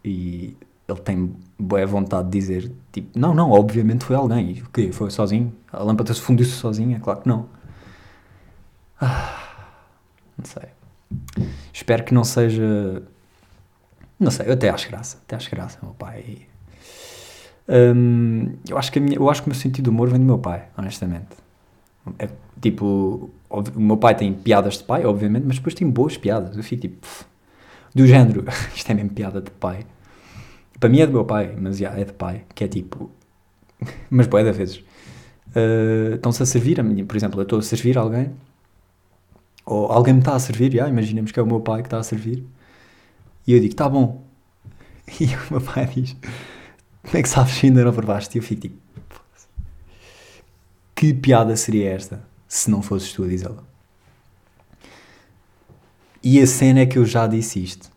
e 0.05 0.55
ele 0.87 0.99
tem 0.99 1.35
boa 1.57 1.85
vontade 1.85 2.29
de 2.29 2.39
dizer, 2.39 2.71
tipo, 2.91 3.17
não, 3.17 3.33
não, 3.33 3.51
obviamente 3.51 4.05
foi 4.05 4.15
alguém. 4.15 4.61
O 4.61 4.69
quê? 4.69 4.91
Foi 4.91 5.09
sozinho? 5.09 5.51
A 5.71 5.81
lâmpada 5.81 6.13
se 6.13 6.21
fundiu-se 6.21 6.51
sozinha? 6.51 6.99
Claro 6.99 7.21
que 7.21 7.27
não. 7.27 7.49
Ah, 9.01 9.65
não 10.37 10.45
sei. 10.45 10.69
Espero 11.73 12.03
que 12.03 12.13
não 12.13 12.23
seja 12.23 13.03
não 14.23 14.31
sei, 14.31 14.47
eu 14.47 14.53
até 14.53 14.69
acho 14.69 14.89
graça. 14.89 15.17
Até 15.25 15.35
acho 15.35 15.49
graça, 15.51 15.77
meu 15.81 15.93
pai. 15.93 16.47
Um, 17.67 18.53
eu, 18.69 18.77
acho 18.77 18.91
que 18.91 18.99
minha, 18.99 19.17
eu 19.17 19.29
acho 19.29 19.41
que 19.41 19.47
o 19.47 19.51
meu 19.51 19.59
sentido 19.59 19.85
de 19.85 19.89
humor 19.89 20.09
vem 20.09 20.19
do 20.19 20.25
meu 20.25 20.37
pai, 20.37 20.65
honestamente. 20.77 21.37
É, 22.19 22.27
tipo, 22.61 23.29
o 23.49 23.79
meu 23.79 23.97
pai 23.97 24.15
tem 24.15 24.33
piadas 24.33 24.77
de 24.77 24.83
pai, 24.83 25.05
obviamente, 25.05 25.45
mas 25.45 25.57
depois 25.57 25.73
tem 25.73 25.89
boas 25.89 26.17
piadas. 26.17 26.57
Eu 26.57 26.63
fico 26.63 26.81
tipo, 26.81 26.97
pff, 27.01 27.25
do 27.93 28.05
género, 28.07 28.45
isto 28.75 28.89
é 28.91 28.93
mesmo 28.93 29.11
piada 29.11 29.41
de 29.41 29.51
pai. 29.51 29.85
Para 30.79 30.89
mim 30.89 30.99
é 30.99 31.07
do 31.07 31.13
meu 31.13 31.25
pai, 31.25 31.55
mas 31.57 31.77
já, 31.77 31.91
é 31.91 32.03
de 32.03 32.13
pai, 32.13 32.43
que 32.53 32.63
é 32.63 32.67
tipo, 32.67 33.09
mas 34.09 34.27
boé 34.27 34.43
vezes. 34.51 34.83
Uh, 35.55 36.15
Estão-se 36.15 36.41
a 36.41 36.45
servir 36.45 36.79
a 36.79 36.83
mim, 36.83 37.05
por 37.05 37.15
exemplo, 37.15 37.39
eu 37.39 37.43
estou 37.43 37.59
a 37.59 37.61
servir 37.61 37.97
alguém, 37.97 38.31
ou 39.65 39.91
alguém 39.91 40.13
me 40.13 40.19
está 40.19 40.35
a 40.35 40.39
servir, 40.39 40.73
já, 40.73 40.89
imaginemos 40.89 41.31
que 41.31 41.39
é 41.39 41.43
o 41.43 41.45
meu 41.45 41.61
pai 41.61 41.81
que 41.81 41.87
está 41.87 41.99
a 41.99 42.03
servir, 42.03 42.43
e 43.45 43.53
eu 43.53 43.59
digo, 43.59 43.75
tá 43.75 43.87
bom. 43.89 44.23
E 45.19 45.25
o 45.25 45.39
meu 45.51 45.61
pai 45.61 45.85
diz, 45.85 46.15
como 47.03 47.17
é 47.17 47.21
que 47.21 47.27
sabes 47.27 47.59
que 47.59 47.67
ainda 47.67 47.83
não 47.83 47.91
provaste? 47.91 48.37
E 48.37 48.39
eu 48.39 48.43
fico 48.43 48.61
tipo, 48.61 48.77
que 50.95 51.13
piada 51.13 51.55
seria 51.57 51.91
esta 51.91 52.25
se 52.47 52.71
não 52.71 52.81
fosses 52.81 53.11
tu 53.11 53.23
a 53.23 53.27
dizê-la? 53.27 53.63
E 56.23 56.39
a 56.39 56.47
cena 56.47 56.79
é 56.79 56.85
que 56.85 56.97
eu 56.97 57.05
já 57.05 57.27
disse 57.27 57.61
isto. 57.61 57.91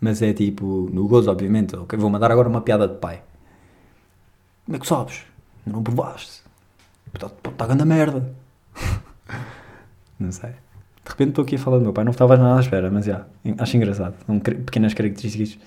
Mas 0.00 0.22
é 0.22 0.32
tipo, 0.32 0.88
no 0.90 1.06
gozo, 1.06 1.30
obviamente. 1.30 1.76
Ok, 1.76 1.98
vou 1.98 2.08
mandar 2.08 2.32
agora 2.32 2.48
uma 2.48 2.62
piada 2.62 2.88
de 2.88 2.94
pai. 2.94 3.22
Como 4.64 4.76
é 4.76 4.80
que 4.80 4.86
sabes? 4.86 5.24
Não 5.66 5.82
provaste. 5.82 6.42
Está 7.12 7.28
tá 7.28 7.66
grande 7.66 7.84
merda. 7.84 8.34
não 10.18 10.32
sei. 10.32 10.54
De 11.04 11.10
repente 11.10 11.30
estou 11.30 11.44
aqui 11.44 11.56
a 11.56 11.58
falar 11.58 11.78
do 11.78 11.84
meu 11.84 11.92
pai. 11.92 12.04
Não 12.04 12.12
estava 12.12 12.36
nada 12.36 12.56
à 12.56 12.60
espera, 12.60 12.90
mas 12.90 13.04
já. 13.04 13.26
Acho 13.58 13.76
engraçado. 13.76 14.14
São 14.26 14.38
pequenas 14.38 14.94
características 14.94 15.58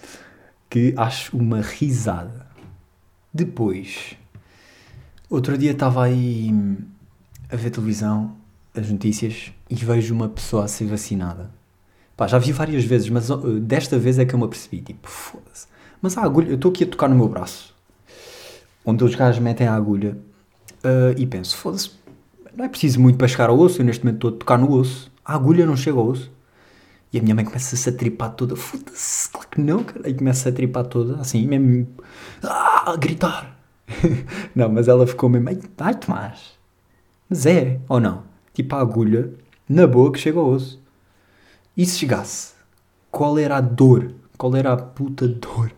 que 0.69 0.93
acho 0.97 1.35
uma 1.37 1.61
risada. 1.61 2.47
Depois, 3.33 4.15
outro 5.29 5.57
dia 5.57 5.71
estava 5.71 6.03
aí 6.03 6.51
a 7.51 7.55
ver 7.55 7.69
televisão, 7.69 8.35
as 8.75 8.89
notícias, 8.89 9.51
e 9.69 9.75
vejo 9.75 10.13
uma 10.13 10.29
pessoa 10.29 10.65
a 10.65 10.67
ser 10.67 10.85
vacinada. 10.85 11.49
Pá, 12.17 12.27
já 12.27 12.37
vi 12.37 12.51
várias 12.51 12.83
vezes, 12.83 13.09
mas 13.09 13.29
desta 13.61 13.97
vez 13.97 14.19
é 14.19 14.25
que 14.25 14.33
eu 14.33 14.39
me 14.39 14.45
apercebi. 14.45 14.81
Tipo, 14.81 15.07
foda-se. 15.07 15.67
Mas 16.01 16.17
a 16.17 16.21
agulha, 16.23 16.49
eu 16.49 16.55
estou 16.55 16.71
aqui 16.71 16.83
a 16.83 16.87
tocar 16.87 17.07
no 17.07 17.15
meu 17.15 17.29
braço, 17.29 17.73
onde 18.85 19.03
os 19.03 19.15
gajos 19.15 19.41
metem 19.41 19.67
a 19.67 19.73
agulha, 19.73 20.17
uh, 20.83 21.17
e 21.17 21.25
penso, 21.25 21.55
foda-se, 21.55 21.91
não 22.55 22.65
é 22.65 22.67
preciso 22.67 22.99
muito 22.99 23.17
para 23.17 23.27
chegar 23.27 23.49
ao 23.49 23.57
osso, 23.57 23.81
eu 23.81 23.85
neste 23.85 24.03
momento 24.03 24.17
estou 24.17 24.35
a 24.35 24.39
tocar 24.39 24.57
no 24.57 24.71
osso. 24.73 25.12
A 25.25 25.35
agulha 25.35 25.65
não 25.65 25.75
chega 25.75 25.97
ao 25.97 26.07
osso. 26.07 26.31
E 27.11 27.19
a 27.19 27.21
minha 27.21 27.35
mãe 27.35 27.45
começa-se 27.45 27.89
a 27.89 27.91
tripar 27.91 28.31
toda, 28.31 28.55
foda-se, 28.55 29.29
claro 29.29 29.47
que 29.47 29.61
não, 29.61 29.83
cara. 29.83 30.09
E 30.09 30.13
começa 30.15 30.49
a 30.49 30.51
tripar 30.51 30.85
toda, 30.85 31.21
assim, 31.21 31.45
mesmo, 31.45 31.87
ah, 32.41 32.91
a 32.91 32.95
gritar. 32.95 33.55
não, 34.55 34.69
mas 34.69 34.87
ela 34.87 35.05
ficou 35.05 35.29
mesmo, 35.29 35.49
ai 35.77 35.93
Tomás, 35.95 36.57
mas 37.29 37.45
é, 37.45 37.79
ou 37.87 37.99
não? 37.99 38.23
Tipo 38.53 38.75
a 38.75 38.81
agulha 38.81 39.31
na 39.67 39.87
que 40.11 40.19
chega 40.19 40.39
ao 40.39 40.49
osso. 40.49 40.81
E 41.75 41.85
se 41.85 41.99
chegasse? 41.99 42.53
Qual 43.11 43.37
era 43.37 43.57
a 43.57 43.61
dor? 43.61 44.13
Qual 44.37 44.55
era 44.55 44.73
a 44.73 44.77
puta 44.77 45.27
dor? 45.27 45.71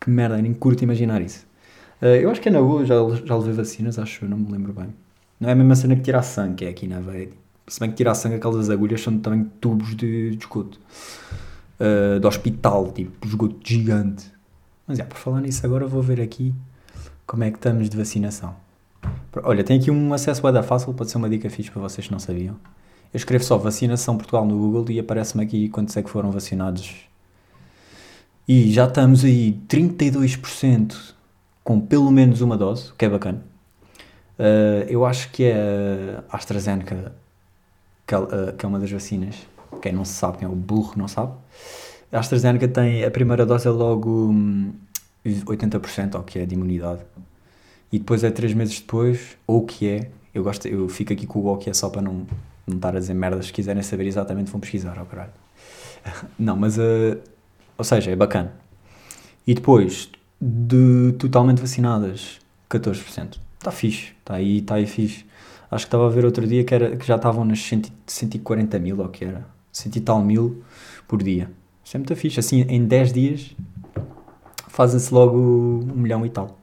Que 0.00 0.10
merda, 0.10 0.40
nem 0.40 0.54
curto 0.54 0.84
imaginar 0.84 1.20
isso. 1.20 1.46
Uh, 2.00 2.06
eu 2.06 2.30
acho 2.30 2.40
que 2.40 2.48
é 2.48 2.52
na 2.52 2.60
boa, 2.60 2.84
já, 2.84 2.96
já 3.24 3.36
levei 3.36 3.54
vacinas, 3.54 3.98
acho, 3.98 4.26
não 4.26 4.38
me 4.38 4.52
lembro 4.52 4.72
bem. 4.72 4.94
Não 5.40 5.48
é 5.48 5.52
a 5.52 5.54
mesma 5.54 5.76
cena 5.76 5.96
que 5.96 6.02
tirar 6.02 6.22
sangue, 6.22 6.56
que 6.56 6.64
é 6.64 6.68
aqui 6.68 6.86
na 6.86 7.00
veia. 7.00 7.30
Se 7.68 7.80
bem 7.80 7.90
que 7.90 7.96
tirar 7.96 8.14
sangue, 8.14 8.36
aquelas 8.36 8.70
agulhas 8.70 9.00
são 9.02 9.18
também 9.18 9.44
tubos 9.60 9.94
de, 9.94 10.30
de 10.30 10.36
esgoto. 10.38 10.80
Uh, 11.78 12.18
de 12.18 12.26
hospital, 12.26 12.90
tipo, 12.92 13.26
esgoto 13.26 13.56
gigante. 13.62 14.32
Mas, 14.86 14.98
é, 14.98 15.04
por 15.04 15.16
falar 15.16 15.42
nisso, 15.42 15.64
agora 15.64 15.86
vou 15.86 16.02
ver 16.02 16.20
aqui 16.20 16.54
como 17.26 17.44
é 17.44 17.50
que 17.50 17.58
estamos 17.58 17.88
de 17.90 17.96
vacinação. 17.96 18.56
Olha, 19.42 19.62
tem 19.62 19.78
aqui 19.78 19.90
um 19.90 20.12
acesso 20.12 20.42
da 20.50 20.62
fácil, 20.62 20.92
pode 20.94 21.10
ser 21.10 21.18
uma 21.18 21.28
dica 21.28 21.48
fixe 21.50 21.70
para 21.70 21.82
vocês 21.82 22.06
que 22.06 22.12
não 22.12 22.18
sabiam. 22.18 22.54
Eu 23.12 23.16
escrevo 23.16 23.44
só 23.44 23.56
vacinação 23.56 24.16
Portugal 24.16 24.44
no 24.44 24.58
Google 24.58 24.90
e 24.90 24.98
aparece-me 24.98 25.44
aqui 25.44 25.68
quantos 25.68 25.96
é 25.96 26.02
que 26.02 26.10
foram 26.10 26.30
vacinados. 26.30 26.94
E 28.46 28.72
já 28.72 28.86
estamos 28.86 29.24
aí 29.24 29.60
32% 29.68 31.14
com 31.62 31.78
pelo 31.78 32.10
menos 32.10 32.40
uma 32.40 32.56
dose, 32.56 32.92
que 32.96 33.04
é 33.04 33.08
bacana. 33.08 33.42
Uh, 34.38 34.88
eu 34.88 35.04
acho 35.04 35.30
que 35.30 35.44
é 35.44 36.22
a 36.30 36.36
AstraZeneca, 36.36 37.14
que 38.08 38.14
é, 38.14 38.18
uh, 38.18 38.52
que 38.56 38.64
é 38.64 38.68
uma 38.68 38.78
das 38.80 38.90
vacinas. 38.90 39.36
Quem 39.82 39.92
não 39.92 40.04
sabe, 40.04 40.38
quem 40.38 40.48
é 40.48 40.50
o 40.50 40.54
burro 40.54 40.94
não 40.96 41.06
sabe. 41.06 41.32
A 42.10 42.18
AstraZeneca 42.18 42.66
tem, 42.66 43.04
a 43.04 43.10
primeira 43.10 43.44
dose 43.44 43.68
é 43.68 43.70
logo 43.70 44.34
80%, 45.24 46.14
ou 46.14 46.22
que 46.22 46.38
é 46.38 46.46
de 46.46 46.54
imunidade. 46.54 47.02
E 47.92 47.98
depois 47.98 48.24
é 48.24 48.30
3 48.30 48.54
meses 48.54 48.80
depois, 48.80 49.36
ou 49.46 49.58
o 49.58 49.66
que 49.66 49.86
é, 49.86 50.10
eu, 50.34 50.42
gosto, 50.42 50.66
eu 50.66 50.88
fico 50.88 51.12
aqui 51.12 51.26
com 51.26 51.40
o 51.40 51.52
o 51.52 51.58
que 51.58 51.68
é 51.68 51.74
só 51.74 51.90
para 51.90 52.00
não, 52.00 52.26
não 52.66 52.76
estar 52.76 52.96
a 52.96 52.98
dizer 52.98 53.12
merdas, 53.12 53.46
se 53.46 53.52
quiserem 53.52 53.82
saber 53.82 54.06
exatamente 54.06 54.50
vão 54.50 54.58
pesquisar, 54.58 54.96
ó 54.98 55.02
oh, 55.02 55.06
caralho. 55.06 55.32
Não, 56.38 56.56
mas, 56.56 56.78
uh, 56.78 57.18
ou 57.76 57.84
seja, 57.84 58.10
é 58.10 58.16
bacana. 58.16 58.54
E 59.46 59.54
depois, 59.54 60.08
de 60.40 61.12
totalmente 61.18 61.60
vacinadas, 61.60 62.38
14%. 62.70 63.38
Está 63.58 63.70
fixe, 63.70 64.12
está 64.20 64.34
aí, 64.34 64.58
está 64.58 64.76
aí 64.76 64.86
fixe. 64.86 65.24
Acho 65.70 65.84
que 65.84 65.88
estava 65.88 66.06
a 66.06 66.10
ver 66.10 66.24
outro 66.24 66.46
dia 66.46 66.64
que, 66.64 66.74
era, 66.74 66.96
que 66.96 67.06
já 67.06 67.16
estavam 67.16 67.44
nas 67.44 67.60
140 68.06 68.78
mil, 68.78 69.00
ou 69.00 69.08
que 69.08 69.24
era, 69.24 69.46
100 69.72 69.92
e 69.96 70.00
tal 70.00 70.22
mil 70.22 70.62
por 71.06 71.22
dia. 71.22 71.50
Isso 71.84 71.96
é 71.96 71.98
muito 71.98 72.14
fixe. 72.16 72.40
Assim, 72.40 72.62
em 72.62 72.84
10 72.84 73.12
dias, 73.12 73.56
fazem-se 74.68 75.12
logo 75.12 75.38
um 75.38 75.96
milhão 75.96 76.24
e 76.24 76.30
tal. 76.30 76.58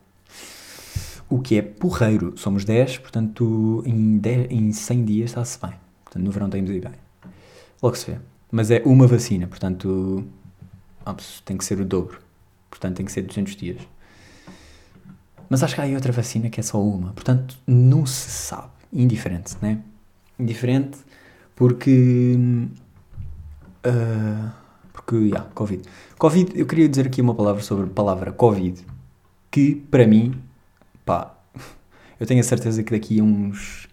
O 1.29 1.39
que 1.39 1.57
é 1.57 1.61
porreiro. 1.61 2.33
Somos 2.37 2.63
10, 2.65 2.99
portanto, 2.99 3.83
em, 3.85 4.17
10, 4.17 4.51
em 4.51 4.71
100 4.71 5.05
dias 5.05 5.29
está-se 5.31 5.59
bem. 5.59 5.73
Portanto, 6.03 6.23
no 6.23 6.31
verão 6.31 6.49
temos 6.49 6.69
de 6.69 6.77
ir 6.77 6.81
bem. 6.81 6.93
Logo 7.81 7.95
se 7.95 8.11
vê. 8.11 8.17
Mas 8.51 8.71
é 8.71 8.81
uma 8.85 9.07
vacina, 9.07 9.47
portanto, 9.47 10.23
tem 11.43 11.57
que 11.57 11.65
ser 11.65 11.79
o 11.79 11.85
dobro. 11.85 12.19
Portanto, 12.69 12.97
tem 12.97 13.05
que 13.05 13.11
ser 13.11 13.23
200 13.23 13.55
dias. 13.55 13.81
Mas 15.49 15.61
acho 15.61 15.75
que 15.75 15.81
há 15.81 15.83
aí 15.83 15.95
outra 15.95 16.11
vacina 16.11 16.49
que 16.49 16.59
é 16.59 16.63
só 16.63 16.81
uma. 16.81 17.13
Portanto, 17.13 17.57
não 17.67 18.05
se 18.05 18.29
sabe. 18.29 18.74
Indiferente, 18.91 19.55
né? 19.61 19.79
Indiferente 20.39 20.97
porque. 21.55 22.37
Uh, 23.85 24.49
porque, 24.91 25.15
yeah, 25.15 25.47
Covid. 25.53 25.83
Covid, 26.17 26.59
eu 26.59 26.65
queria 26.65 26.89
dizer 26.89 27.07
aqui 27.07 27.21
uma 27.21 27.35
palavra 27.35 27.61
sobre 27.61 27.85
a 27.85 27.89
palavra 27.89 28.31
Covid. 28.31 28.85
Que, 29.51 29.75
para 29.75 30.07
mim, 30.07 30.41
pá, 31.05 31.35
eu 32.19 32.25
tenho 32.25 32.39
a 32.39 32.43
certeza 32.43 32.83
que 32.83 32.91
daqui 32.91 33.19
a 33.19 33.23
uns. 33.23 33.87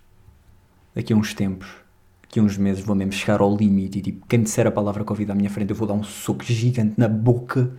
daqui 0.95 1.13
a 1.13 1.17
uns 1.17 1.35
tempos 1.35 1.83
daqui 2.33 2.41
a 2.41 2.43
uns 2.43 2.57
meses 2.57 2.83
vou 2.83 2.97
mesmo 2.97 3.13
chegar 3.13 3.43
ao 3.43 3.55
limite 3.55 3.99
e 3.99 4.01
tipo, 4.01 4.27
quem 4.27 4.43
disser 4.43 4.67
a 4.67 4.71
palavra 4.71 5.05
Covid 5.05 5.31
à 5.31 5.35
minha 5.35 5.51
frente 5.51 5.69
eu 5.69 5.77
vou 5.77 5.87
dar 5.87 5.93
um 5.93 6.03
soco 6.03 6.43
gigante 6.43 6.95
na 6.97 7.07
boca. 7.07 7.71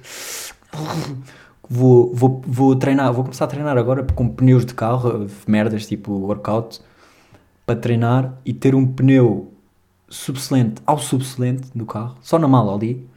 Vou, 1.67 2.13
vou, 2.13 2.39
vou 2.45 2.75
treinar, 2.75 3.11
vou 3.11 3.23
começar 3.23 3.45
a 3.45 3.47
treinar 3.47 3.75
agora 3.77 4.03
com 4.03 4.29
pneus 4.29 4.63
de 4.63 4.75
carro, 4.75 5.27
merdas 5.47 5.87
tipo 5.87 6.11
workout, 6.11 6.79
para 7.65 7.79
treinar 7.79 8.37
e 8.45 8.53
ter 8.53 8.75
um 8.75 8.85
pneu 8.85 9.51
subselente 10.09 10.81
ao 10.85 10.99
subselente 10.99 11.69
do 11.73 11.85
carro, 11.85 12.15
só 12.21 12.37
na 12.37 12.47
mala 12.47 12.73
ali, 12.73 13.07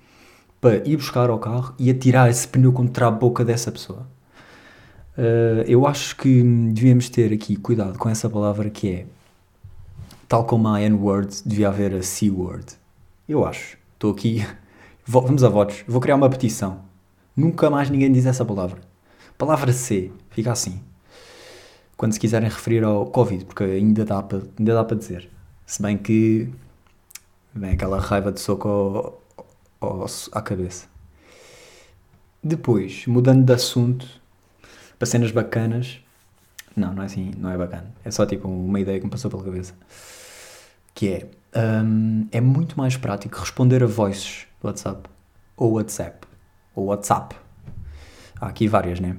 para 0.60 0.76
ir 0.88 0.96
buscar 0.96 1.30
ao 1.30 1.38
carro 1.38 1.74
e 1.78 1.90
atirar 1.90 2.30
esse 2.30 2.46
pneu 2.48 2.72
contra 2.72 3.08
a 3.08 3.10
boca 3.10 3.44
dessa 3.44 3.70
pessoa. 3.70 4.06
Uh, 5.16 5.62
eu 5.66 5.86
acho 5.86 6.16
que 6.16 6.42
devíamos 6.42 7.08
ter 7.08 7.32
aqui 7.32 7.56
cuidado 7.56 7.98
com 7.98 8.08
essa 8.08 8.28
palavra 8.28 8.68
que 8.68 8.90
é 8.90 9.06
tal 10.28 10.44
como 10.44 10.68
a 10.68 10.80
N-word, 10.80 11.42
devia 11.44 11.68
haver 11.68 11.94
a 11.94 12.02
C-word. 12.02 12.66
Eu 13.28 13.44
acho. 13.44 13.78
Estou 13.94 14.12
aqui. 14.12 14.46
Vamos 15.06 15.44
a 15.44 15.48
votos. 15.48 15.84
Vou 15.86 16.00
criar 16.00 16.16
uma 16.16 16.28
petição. 16.28 16.80
Nunca 17.36 17.70
mais 17.70 17.90
ninguém 17.90 18.10
diz 18.10 18.26
essa 18.26 18.44
palavra. 18.44 18.80
Palavra 19.38 19.72
C. 19.72 20.10
Fica 20.30 20.52
assim. 20.52 20.80
Quando 21.96 22.12
se 22.12 22.20
quiserem 22.20 22.48
referir 22.48 22.84
ao 22.84 23.06
Covid, 23.06 23.44
porque 23.44 23.64
ainda 23.64 24.04
dá 24.04 24.22
para, 24.22 24.42
ainda 24.58 24.74
dá 24.74 24.84
para 24.84 24.96
dizer. 24.96 25.30
Se 25.64 25.80
bem 25.80 25.96
que 25.96 26.48
vem 27.54 27.70
aquela 27.70 27.98
raiva 27.98 28.30
de 28.30 28.40
soco 28.40 28.68
ao, 28.68 29.22
ao, 29.80 30.06
à 30.32 30.42
cabeça. 30.42 30.86
Depois, 32.42 33.06
mudando 33.06 33.44
de 33.44 33.52
assunto, 33.52 34.06
para 34.98 35.06
cenas 35.06 35.30
bacanas. 35.30 36.00
Não, 36.76 36.92
não 36.92 37.02
é 37.02 37.06
assim, 37.06 37.32
não 37.38 37.50
é 37.50 37.56
bacana. 37.56 37.90
É 38.04 38.10
só 38.10 38.26
tipo 38.26 38.46
uma 38.46 38.78
ideia 38.78 38.98
que 38.98 39.04
me 39.06 39.10
passou 39.10 39.30
pela 39.30 39.42
cabeça 39.42 39.74
que 40.96 41.08
é, 41.10 41.28
um, 41.84 42.26
é 42.32 42.40
muito 42.40 42.76
mais 42.76 42.96
prático 42.96 43.38
responder 43.38 43.84
a 43.84 43.86
voices 43.86 44.46
do 44.60 44.66
WhatsApp, 44.66 45.08
ou 45.54 45.72
WhatsApp, 45.72 46.26
ou 46.74 46.86
WhatsApp. 46.86 47.36
Há 48.40 48.46
aqui 48.46 48.66
várias, 48.66 48.98
né? 48.98 49.14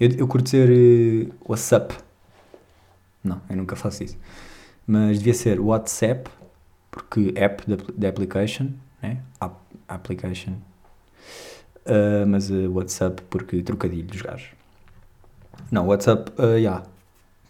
Eu, 0.00 0.10
eu 0.12 0.26
curto 0.26 0.44
dizer 0.44 0.70
uh, 0.70 1.34
WhatsApp. 1.46 1.94
Não, 3.22 3.42
eu 3.50 3.56
nunca 3.56 3.76
faço 3.76 4.02
isso. 4.02 4.16
Mas 4.86 5.18
devia 5.18 5.34
ser 5.34 5.60
WhatsApp, 5.60 6.30
porque 6.90 7.34
app 7.36 7.62
de, 7.94 8.06
application, 8.06 8.70
né? 9.02 9.18
App, 9.38 9.56
application. 9.86 10.54
Uh, 11.84 12.26
mas 12.26 12.50
uh, 12.50 12.72
WhatsApp 12.72 13.22
porque 13.28 13.62
trocadilho 13.62 14.06
dos 14.06 14.22
gajos. 14.22 14.48
Não, 15.70 15.86
WhatsApp, 15.88 16.32
uh, 16.40 16.56
yeah. 16.56 16.82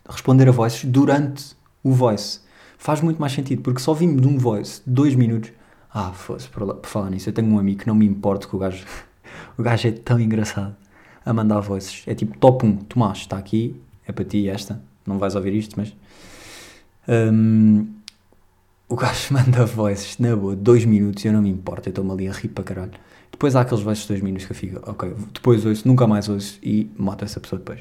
Responder 0.09 0.49
a 0.49 0.53
voices 0.53 0.85
durante 0.85 1.57
o 1.85 1.93
voice 1.93 2.41
faz 2.77 3.01
muito 3.01 3.21
mais 3.21 3.33
sentido, 3.33 3.63
porque 3.63 3.81
só 3.81 3.95
vimos 3.95 4.21
de 4.21 4.27
um 4.27 4.37
voice 4.37 4.83
dois 4.85 5.15
minutos. 5.15 5.53
Ah, 5.95 6.13
fosse, 6.13 6.49
por, 6.49 6.75
por 6.75 6.89
falar 6.89 7.11
nisso, 7.11 7.29
eu 7.29 7.33
tenho 7.33 7.49
um 7.49 7.61
amigo 7.61 7.83
que 7.83 7.87
não 7.87 7.95
me 7.95 8.07
importa 8.07 8.49
que 8.49 8.57
o 8.57 8.59
gajo, 8.59 8.85
o 9.57 9.63
gajo 9.63 9.87
é 9.87 9.93
tão 9.93 10.19
engraçado 10.19 10.80
a 11.25 11.33
mandar 11.33 11.61
voices. 11.61 12.03
É 12.07 12.15
tipo 12.15 12.37
top 12.39 12.67
1, 12.67 12.77
Tomás, 12.85 13.19
está 13.19 13.37
aqui, 13.37 13.81
é 14.07 14.13
para 14.13 14.25
ti 14.25 14.49
esta, 14.49 14.81
não 15.07 15.19
vais 15.19 15.35
ouvir 15.35 15.55
isto, 15.55 15.75
mas. 15.77 15.95
Um, 17.09 17.87
o 18.89 18.97
gajo 18.97 19.33
manda 19.35 19.65
voices, 19.65 20.19
na 20.19 20.35
boa, 20.35 20.57
dois 20.57 20.85
minutos, 20.85 21.25
eu 21.25 21.33
não 21.33 21.43
me 21.43 21.51
importo, 21.51 21.89
eu 21.89 21.91
estou-me 21.91 22.11
ali 22.13 22.29
a 22.29 22.33
rir 22.33 22.49
para 22.49 22.65
caralho. 22.65 22.93
Depois 23.31 23.55
há 23.57 23.61
aqueles 23.61 23.83
voices 23.83 24.03
de 24.03 24.09
dois 24.09 24.23
minutos 24.23 24.47
que 24.47 24.53
eu 24.53 24.57
fico, 24.57 24.91
ok, 24.91 25.15
depois 25.33 25.65
ouço, 25.65 25.87
nunca 25.87 26.07
mais 26.07 26.29
ouço 26.29 26.59
e 26.63 26.91
mato 26.97 27.25
essa 27.25 27.41
pessoa 27.41 27.59
depois. 27.59 27.81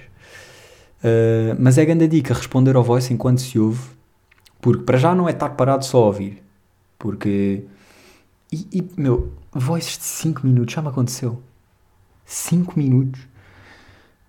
Uh, 0.99 1.55
mas 1.57 1.77
é 1.77 1.85
grande 1.85 2.07
dica 2.07 2.33
responder 2.33 2.75
ao 2.75 2.83
voice 2.83 3.13
enquanto 3.13 3.41
se 3.41 3.57
ouve, 3.57 3.81
porque 4.61 4.83
para 4.83 4.97
já 4.97 5.15
não 5.15 5.27
é 5.27 5.31
estar 5.31 5.49
parado 5.49 5.85
só 5.85 6.03
a 6.03 6.07
ouvir. 6.07 6.43
Porque. 6.97 7.63
E, 8.51 8.67
e 8.73 8.89
meu, 8.97 9.31
voices 9.53 9.97
de 9.97 10.03
5 10.03 10.45
minutos 10.45 10.73
já 10.73 10.81
me 10.81 10.89
aconteceu. 10.89 11.41
5 12.25 12.77
minutos. 12.77 13.21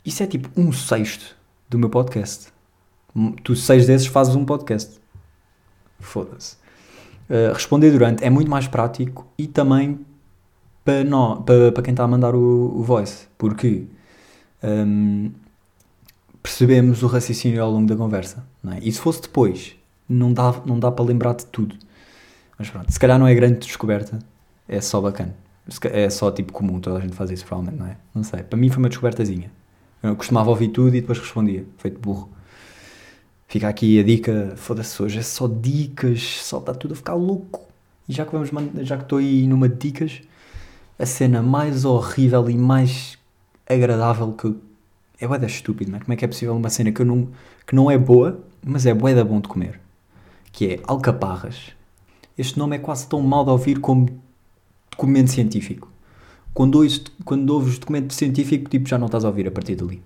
Isso 0.05 0.23
é 0.23 0.27
tipo 0.27 0.49
um 0.59 0.73
sexto 0.73 1.37
do 1.69 1.79
meu 1.79 1.91
podcast. 1.91 2.49
Tu, 3.43 3.57
seis 3.57 3.87
desses, 3.87 4.07
fazes 4.07 4.35
um 4.35 4.45
podcast. 4.45 4.99
Foda-se. 5.99 6.57
Uh, 7.29 7.53
responder 7.53 7.91
durante 7.93 8.25
é 8.25 8.31
muito 8.31 8.51
mais 8.51 8.67
prático 8.67 9.27
e 9.39 9.47
também 9.47 10.01
para, 10.85 11.05
não, 11.05 11.43
para, 11.43 11.83
quem 11.83 11.93
está 11.93 12.05
a 12.05 12.09
mandar 12.09 12.35
o, 12.35 12.79
o 12.79 12.83
voice. 12.83 13.27
Porque 13.37 13.87
um, 14.63 15.31
percebemos 16.43 17.03
o 17.03 17.07
raciocínio 17.07 17.63
ao 17.63 17.71
longo 17.71 17.87
da 17.87 17.97
conversa. 17.97 18.45
É? 18.73 18.79
E 18.83 18.91
se 18.91 19.01
fosse 19.01 19.23
depois, 19.23 19.77
não 20.09 20.33
dá, 20.33 20.61
não 20.65 20.79
dá 20.79 20.91
para 20.91 21.05
lembrar 21.05 21.35
de 21.35 21.47
tudo. 21.47 21.77
Mas 22.59 22.69
pronto, 22.69 22.91
se 22.91 22.99
calhar 22.99 23.19
não 23.19 23.27
é 23.27 23.35
grande 23.35 23.59
descoberta, 23.61 24.19
é 24.69 24.81
só 24.81 25.01
bacana. 25.01 25.35
É 25.85 26.11
só 26.11 26.31
tipo 26.31 26.53
comum, 26.53 26.81
toda 26.81 26.99
a 26.99 27.01
gente 27.01 27.15
faz 27.15 27.31
isso 27.31 27.45
provavelmente, 27.47 27.81
não 27.81 27.87
é? 27.87 27.97
Não 28.15 28.23
sei. 28.23 28.43
Para 28.43 28.59
mim 28.59 28.69
foi 28.69 28.79
uma 28.79 28.89
descobertazinha. 28.89 29.51
Eu 30.03 30.17
costumava 30.17 30.51
ouvir 30.51 30.69
tudo 30.69 30.97
e 30.97 31.01
depois 31.01 31.19
respondia, 31.19 31.65
feito 31.79 31.99
burro. 32.01 32.31
Fica 33.47 33.69
aqui 33.69 33.99
a 33.99 34.03
dica, 34.03 34.55
foda-se 34.57 35.03
hoje, 35.03 35.19
é 35.19 35.23
só 35.23 35.47
dicas, 35.47 36.23
só 36.23 36.59
está 36.59 36.73
tudo 36.73 36.95
a 36.95 36.97
ficar 36.97 37.15
louco. 37.15 37.67
E 38.09 38.13
já 38.13 38.25
que 38.25 38.33
vamos 38.33 38.51
já 38.87 38.97
que 38.97 39.03
estou 39.03 39.19
aí 39.19 39.47
numa 39.47 39.69
de 39.69 39.77
dicas, 39.77 40.23
a 40.99 41.05
cena 41.05 41.43
mais 41.43 41.85
horrível 41.85 42.49
e 42.49 42.57
mais 42.57 43.19
agradável 43.69 44.33
que 44.33 44.55
é 45.21 45.29
bué 45.29 45.45
estúpido, 45.47 45.91
não 45.91 45.99
é? 45.99 46.01
Como 46.01 46.13
é 46.13 46.17
que 46.17 46.25
é 46.25 46.29
possível 46.29 46.57
uma 46.57 46.71
cena 46.71 46.93
que, 46.93 47.03
eu 47.03 47.07
não, 47.07 47.29
que 47.67 47.75
não 47.75 47.91
é 47.91 47.99
boa, 47.99 48.41
mas 48.65 48.87
é 48.87 48.95
bué 48.95 49.15
da 49.15 49.25
bom 49.25 49.41
de 49.41 49.49
comer? 49.49 49.81
Que 50.51 50.75
é 50.75 50.81
alcaparras. 50.87 51.73
Este 52.39 52.59
nome 52.59 52.77
é 52.77 52.79
quase 52.79 53.07
tão 53.07 53.21
mal 53.21 53.45
de 53.45 53.51
ouvir 53.51 53.81
como 53.81 54.09
documento 54.91 55.31
científico. 55.31 55.90
Quando 56.61 56.75
ouves, 56.75 57.03
quando 57.25 57.49
ouves 57.55 57.79
documento 57.79 58.13
científico, 58.13 58.69
tipo, 58.69 58.87
já 58.87 58.99
não 58.99 59.07
estás 59.07 59.25
a 59.25 59.29
ouvir 59.29 59.49
a 59.49 59.51
partir 59.51 59.77
dali. 59.77 60.03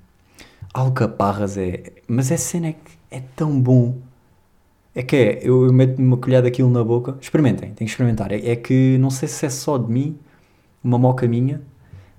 Alcaparras 0.72 1.56
é. 1.56 1.94
Mas 2.06 2.30
essa 2.30 2.44
cena 2.44 2.68
é, 2.68 2.72
que 2.74 2.92
é 3.10 3.20
tão 3.34 3.60
bom. 3.60 3.98
É 4.94 5.02
que 5.02 5.16
é, 5.16 5.40
eu, 5.42 5.66
eu 5.66 5.72
meto 5.72 6.00
uma 6.00 6.16
colher 6.16 6.40
daquilo 6.44 6.70
na 6.70 6.84
boca. 6.84 7.18
Experimentem, 7.20 7.70
tem 7.70 7.84
que 7.84 7.90
experimentar. 7.90 8.30
É, 8.30 8.36
é, 8.50 8.54
que 8.54 8.96
não 8.98 9.10
sei 9.10 9.26
se 9.26 9.44
é 9.44 9.50
só 9.50 9.76
de 9.76 9.90
mim, 9.90 10.16
uma 10.84 10.96
moca 10.96 11.26
minha, 11.26 11.60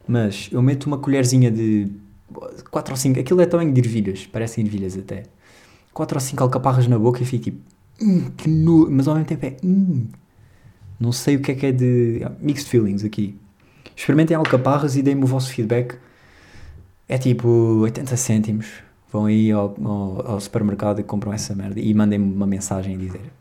mas 0.06 0.50
eu 0.52 0.62
meto 0.62 0.88
uma 0.88 0.98
colherzinha 0.98 1.50
de 1.50 1.90
4 2.72 2.92
ou 2.92 2.98
5. 2.98 3.18
Aquilo 3.18 3.40
é 3.40 3.46
tamanho 3.46 3.72
de 3.72 3.80
ervilhas, 3.80 4.28
parecem 4.28 4.66
ervilhas 4.66 4.98
até. 4.98 5.24
4 5.94 6.18
ou 6.18 6.20
5 6.20 6.44
alcaparras 6.44 6.88
na 6.88 7.00
boca 7.00 7.24
e 7.24 7.26
fico 7.26 7.46
tipo. 7.46 7.62
Hum, 8.02 8.32
que 8.36 8.50
no... 8.50 8.92
Mas 8.92 9.08
ao 9.08 9.16
mesmo 9.16 9.30
tempo 9.30 9.46
é. 9.46 9.56
Hum, 9.64 10.08
não 11.00 11.14
sei 11.14 11.38
o 11.38 11.40
que 11.40 11.54
é 11.54 11.56
que 11.56 11.66
é 11.68 11.72
de. 11.72 12.20
Mixed 12.42 12.70
feelings 12.70 13.06
aqui. 13.06 13.40
Experimentem 13.96 14.36
alcaparras 14.36 14.96
e 14.96 15.02
deem-me 15.02 15.24
o 15.24 15.28
vosso 15.28 15.52
feedback. 15.54 15.98
É 17.08 17.18
tipo 17.18 17.48
80 17.82 18.18
cêntimos. 18.18 18.68
Vão 19.12 19.26
aí 19.26 19.52
ao, 19.52 19.76
ao, 19.84 20.32
ao 20.32 20.40
supermercado 20.40 21.00
e 21.00 21.04
compram 21.04 21.32
essa 21.32 21.56
merda 21.56 21.80
e 21.80 21.94
mandem-me 21.94 22.34
uma 22.34 22.46
mensagem 22.46 22.96
a 22.96 22.98
dizer. 22.98 23.32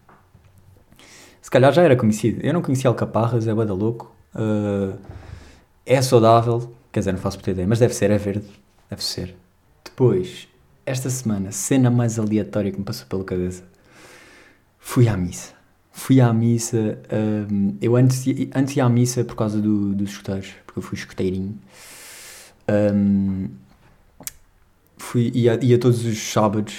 Se 1.43 1.51
calhar 1.51 1.73
já 1.73 1.83
era 1.83 1.97
conhecido. 1.97 2.41
Eu 2.43 2.53
não 2.53 2.63
conhecia 2.63 2.89
alcaparras, 2.89 3.49
é 3.49 3.55
bada 3.55 3.75
louco. 3.75 4.15
Uh, 4.35 4.97
é 5.85 6.01
saudável, 6.01 6.73
quer 6.93 7.01
dizer, 7.01 7.13
não 7.13 7.19
faço 7.19 7.39
puta 7.39 7.51
ideia, 7.51 7.67
mas 7.67 7.79
deve 7.79 7.95
ser, 7.95 8.11
é 8.11 8.19
verde. 8.19 8.47
Deve 8.89 9.03
ser. 9.03 9.35
Depois, 9.85 10.49
esta 10.87 11.11
semana, 11.11 11.51
cena 11.51 11.91
mais 11.91 12.19
aleatória 12.19 12.71
que 12.71 12.79
me 12.79 12.85
passou 12.85 13.07
pela 13.07 13.25
cabeça. 13.25 13.65
Fui 14.79 15.09
à 15.09 15.17
missa 15.17 15.54
fui 15.95 16.21
à 16.21 16.33
missa. 16.33 16.99
Um, 17.51 17.77
eu 17.81 17.97
antes, 17.97 18.25
antes 18.55 18.77
ia 18.77 18.85
à 18.85 18.89
missa 18.89 19.25
por 19.25 19.37
causa 19.37 19.61
do, 19.61 19.95
dos 19.95 20.11
escuteiros, 20.11 20.53
porque 20.67 20.81
eu 20.81 20.83
fui 20.83 20.99
escuteirinho. 20.99 21.57
Um, 22.69 23.49
fui, 24.99 25.31
ia, 25.33 25.59
ia 25.63 25.79
todos 25.79 26.05
os 26.05 26.19
sábados 26.19 26.75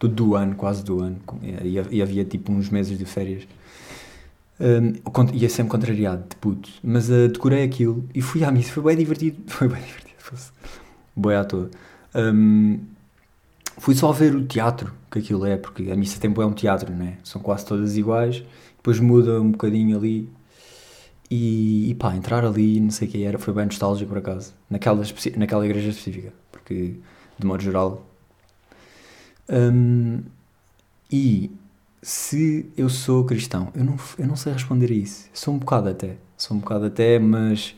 do, 0.00 0.08
do 0.08 0.34
ano, 0.34 0.54
quase 0.56 0.82
do 0.82 1.00
ano, 1.00 1.18
e, 1.42 2.00
havia 2.00 2.24
tipo 2.24 2.50
uns 2.50 2.70
meses 2.70 2.98
de 2.98 3.04
férias. 3.04 3.46
Um, 4.58 4.94
ia 5.34 5.48
sempre 5.50 5.70
contrariado 5.70 6.24
de 6.28 6.36
puto, 6.36 6.70
mas 6.82 7.10
uh, 7.10 7.28
decorei 7.28 7.62
aquilo 7.62 8.08
e 8.14 8.22
fui 8.22 8.42
à 8.42 8.50
missa. 8.50 8.72
Foi 8.72 8.82
bem 8.82 8.96
divertido. 8.96 9.36
Foi 9.46 9.68
bem 9.68 9.82
divertido. 9.82 10.14
Fosse. 10.18 10.50
Boa 11.14 11.40
à 11.40 11.44
toa. 11.44 11.70
Um, 12.14 12.80
fui 13.78 13.94
só 13.94 14.12
ver 14.12 14.34
o 14.34 14.46
teatro 14.46 14.92
que 15.10 15.18
aquilo 15.18 15.46
é, 15.46 15.56
porque 15.56 15.90
a 15.90 15.96
missa 15.96 16.20
tempo 16.20 16.42
é 16.42 16.46
um 16.46 16.52
teatro, 16.52 16.92
né? 16.92 17.18
São 17.22 17.40
quase 17.40 17.64
todas 17.66 17.96
iguais, 17.96 18.42
depois 18.76 18.98
muda 19.00 19.40
um 19.40 19.52
bocadinho 19.52 19.96
ali. 19.96 20.28
E, 21.30 21.90
e 21.90 21.94
pá, 21.94 22.14
entrar 22.14 22.44
ali, 22.44 22.80
não 22.80 22.90
sei 22.90 23.08
o 23.08 23.10
que 23.10 23.24
era, 23.24 23.38
foi 23.38 23.54
bem 23.54 23.64
nostálgico 23.64 24.08
por 24.10 24.18
acaso, 24.18 24.52
naquela, 24.68 25.02
naquela 25.36 25.64
igreja 25.64 25.88
específica, 25.88 26.32
porque 26.52 26.96
de 27.38 27.46
modo 27.46 27.62
geral. 27.62 28.06
Um, 29.48 30.22
e 31.10 31.50
se 32.02 32.70
eu 32.76 32.88
sou 32.88 33.24
cristão, 33.24 33.72
eu 33.74 33.84
não, 33.84 33.96
eu 34.18 34.26
não 34.26 34.36
sei 34.36 34.52
responder 34.52 34.90
a 34.90 34.94
isso. 34.94 35.28
Sou 35.32 35.54
um 35.54 35.58
bocado 35.58 35.88
até, 35.88 36.16
sou 36.36 36.56
um 36.56 36.60
bocado 36.60 36.86
até, 36.86 37.18
mas 37.18 37.74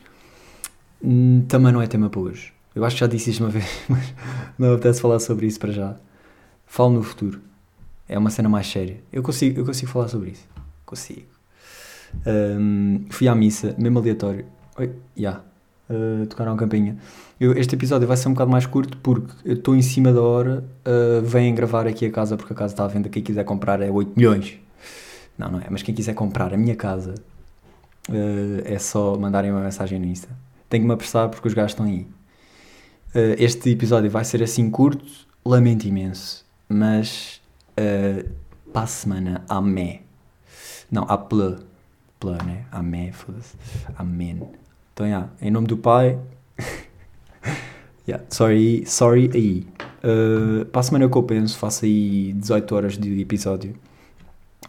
hum, 1.01 1.45
também 1.47 1.71
não 1.71 1.81
é 1.81 1.87
tema 1.87 2.09
para 2.09 2.19
hoje. 2.19 2.53
Eu 2.77 2.85
acho 2.85 2.95
que 2.95 2.99
já 2.99 3.07
disse 3.07 3.31
isto 3.31 3.43
uma 3.43 3.49
vez, 3.49 3.65
mas 3.89 4.13
não 4.55 4.73
apetece 4.73 5.01
falar 5.01 5.19
sobre 5.19 5.47
isso 5.47 5.59
para 5.59 5.71
já. 5.71 5.95
Falo 6.67 6.91
no 6.93 7.01
futuro. 7.01 7.41
É 8.07 8.17
uma 8.19 8.29
cena 8.29 8.47
mais 8.47 8.67
séria. 8.67 9.01
Eu 9.11 9.23
consigo, 9.23 9.59
eu 9.59 9.65
consigo 9.65 9.91
falar 9.91 10.07
sobre 10.09 10.29
isso. 10.29 10.47
Consigo. 10.85 11.25
Um, 12.25 13.05
fui 13.09 13.27
à 13.27 13.33
missa, 13.33 13.73
mesmo 13.79 13.97
aleatório. 13.97 14.45
Oi, 14.77 14.87
já. 14.87 14.93
Yeah. 15.17 15.43
Uh, 15.89 16.27
tocaram 16.27 16.53
a 16.53 16.57
campainha. 16.57 16.97
Eu, 17.39 17.57
este 17.57 17.73
episódio 17.73 18.07
vai 18.07 18.15
ser 18.15 18.27
um 18.27 18.33
bocado 18.33 18.51
mais 18.51 18.67
curto 18.67 18.95
porque 18.99 19.33
eu 19.43 19.55
estou 19.55 19.75
em 19.75 19.81
cima 19.81 20.13
da 20.13 20.21
hora. 20.21 20.63
Uh, 20.85 21.23
vêm 21.23 21.55
gravar 21.55 21.87
aqui 21.87 22.05
a 22.05 22.11
casa 22.11 22.37
porque 22.37 22.53
a 22.53 22.55
casa 22.55 22.75
está 22.75 22.85
à 22.85 22.87
venda. 22.87 23.09
Quem 23.09 23.23
quiser 23.23 23.43
comprar 23.43 23.81
é 23.81 23.89
8 23.89 24.13
milhões. 24.15 24.59
Não, 25.35 25.49
não 25.49 25.59
é. 25.59 25.65
Mas 25.71 25.81
quem 25.81 25.95
quiser 25.95 26.13
comprar 26.13 26.53
a 26.53 26.57
minha 26.57 26.75
casa 26.75 27.15
uh, 28.07 28.61
é 28.63 28.77
só 28.77 29.17
mandarem 29.17 29.49
uma 29.49 29.61
mensagem 29.61 29.99
no 29.99 30.05
Insta. 30.05 30.29
Tenho 30.69 30.83
que 30.83 30.87
me 30.87 30.93
apressar 30.93 31.27
porque 31.29 31.47
os 31.47 31.55
gajos 31.55 31.71
estão 31.71 31.87
aí. 31.87 32.05
Uh, 33.15 33.35
este 33.37 33.69
episódio 33.71 34.09
vai 34.09 34.25
ser 34.25 34.43
assim 34.43 34.69
curto, 34.69 35.05
lamento 35.45 35.87
imenso, 35.87 36.45
mas 36.67 37.41
uh, 37.79 38.29
para 38.71 38.81
a 38.81 38.87
semana, 38.87 39.43
amém. 39.49 40.01
Não, 40.91 41.03
a 41.03 41.17
ple, 41.17 41.57
ple, 42.19 42.37
né? 42.45 42.65
Amém, 42.71 43.11
foda-se. 43.11 43.55
Amém. 43.97 44.41
Então, 44.93 45.05
yeah, 45.05 45.29
em 45.41 45.49
nome 45.49 45.67
do 45.67 45.77
Pai. 45.77 46.19
yeah, 48.07 48.23
sorry, 48.29 48.85
sorry 48.85 49.29
aí. 49.33 49.67
Uh, 50.03 50.65
para 50.65 50.81
a 50.81 50.83
semana 50.83 51.09
que 51.09 51.17
eu 51.17 51.23
penso, 51.23 51.57
faço 51.57 51.85
aí 51.85 52.33
18 52.33 52.75
horas 52.75 52.97
de 52.97 53.19
episódio. 53.19 53.75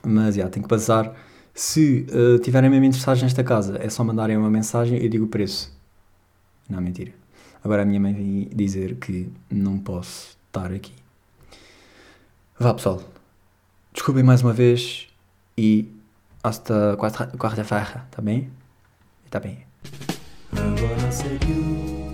Mas, 0.04 0.36
yeah, 0.36 0.50
tenho 0.50 0.64
que 0.64 0.68
passar. 0.68 1.14
Se 1.52 2.06
uh, 2.12 2.38
tiverem 2.38 2.70
mesmo 2.70 2.84
interessados 2.84 3.22
nesta 3.22 3.42
casa, 3.42 3.78
é 3.82 3.88
só 3.88 4.04
mandarem 4.04 4.36
uma 4.36 4.50
mensagem 4.50 4.98
e 4.98 5.04
eu 5.04 5.08
digo 5.08 5.24
o 5.24 5.28
preço. 5.28 5.76
Não, 6.68 6.80
mentira. 6.80 7.17
Agora 7.62 7.82
a 7.82 7.84
minha 7.84 8.00
mãe 8.00 8.14
vem 8.14 8.48
dizer 8.54 8.96
que 8.96 9.30
não 9.50 9.78
posso 9.78 10.36
estar 10.46 10.72
aqui. 10.72 10.92
Vá 12.58 12.74
pessoal, 12.74 13.02
desculpem 13.92 14.24
mais 14.24 14.42
uma 14.42 14.52
vez 14.52 15.08
e 15.56 15.88
hasta 16.42 16.96
quarta-feira, 16.96 18.06
tá 18.10 18.22
bem? 18.22 18.50
Tá 19.30 19.38
bem. 19.38 19.58
Agora 20.52 21.12
sério. 21.12 22.07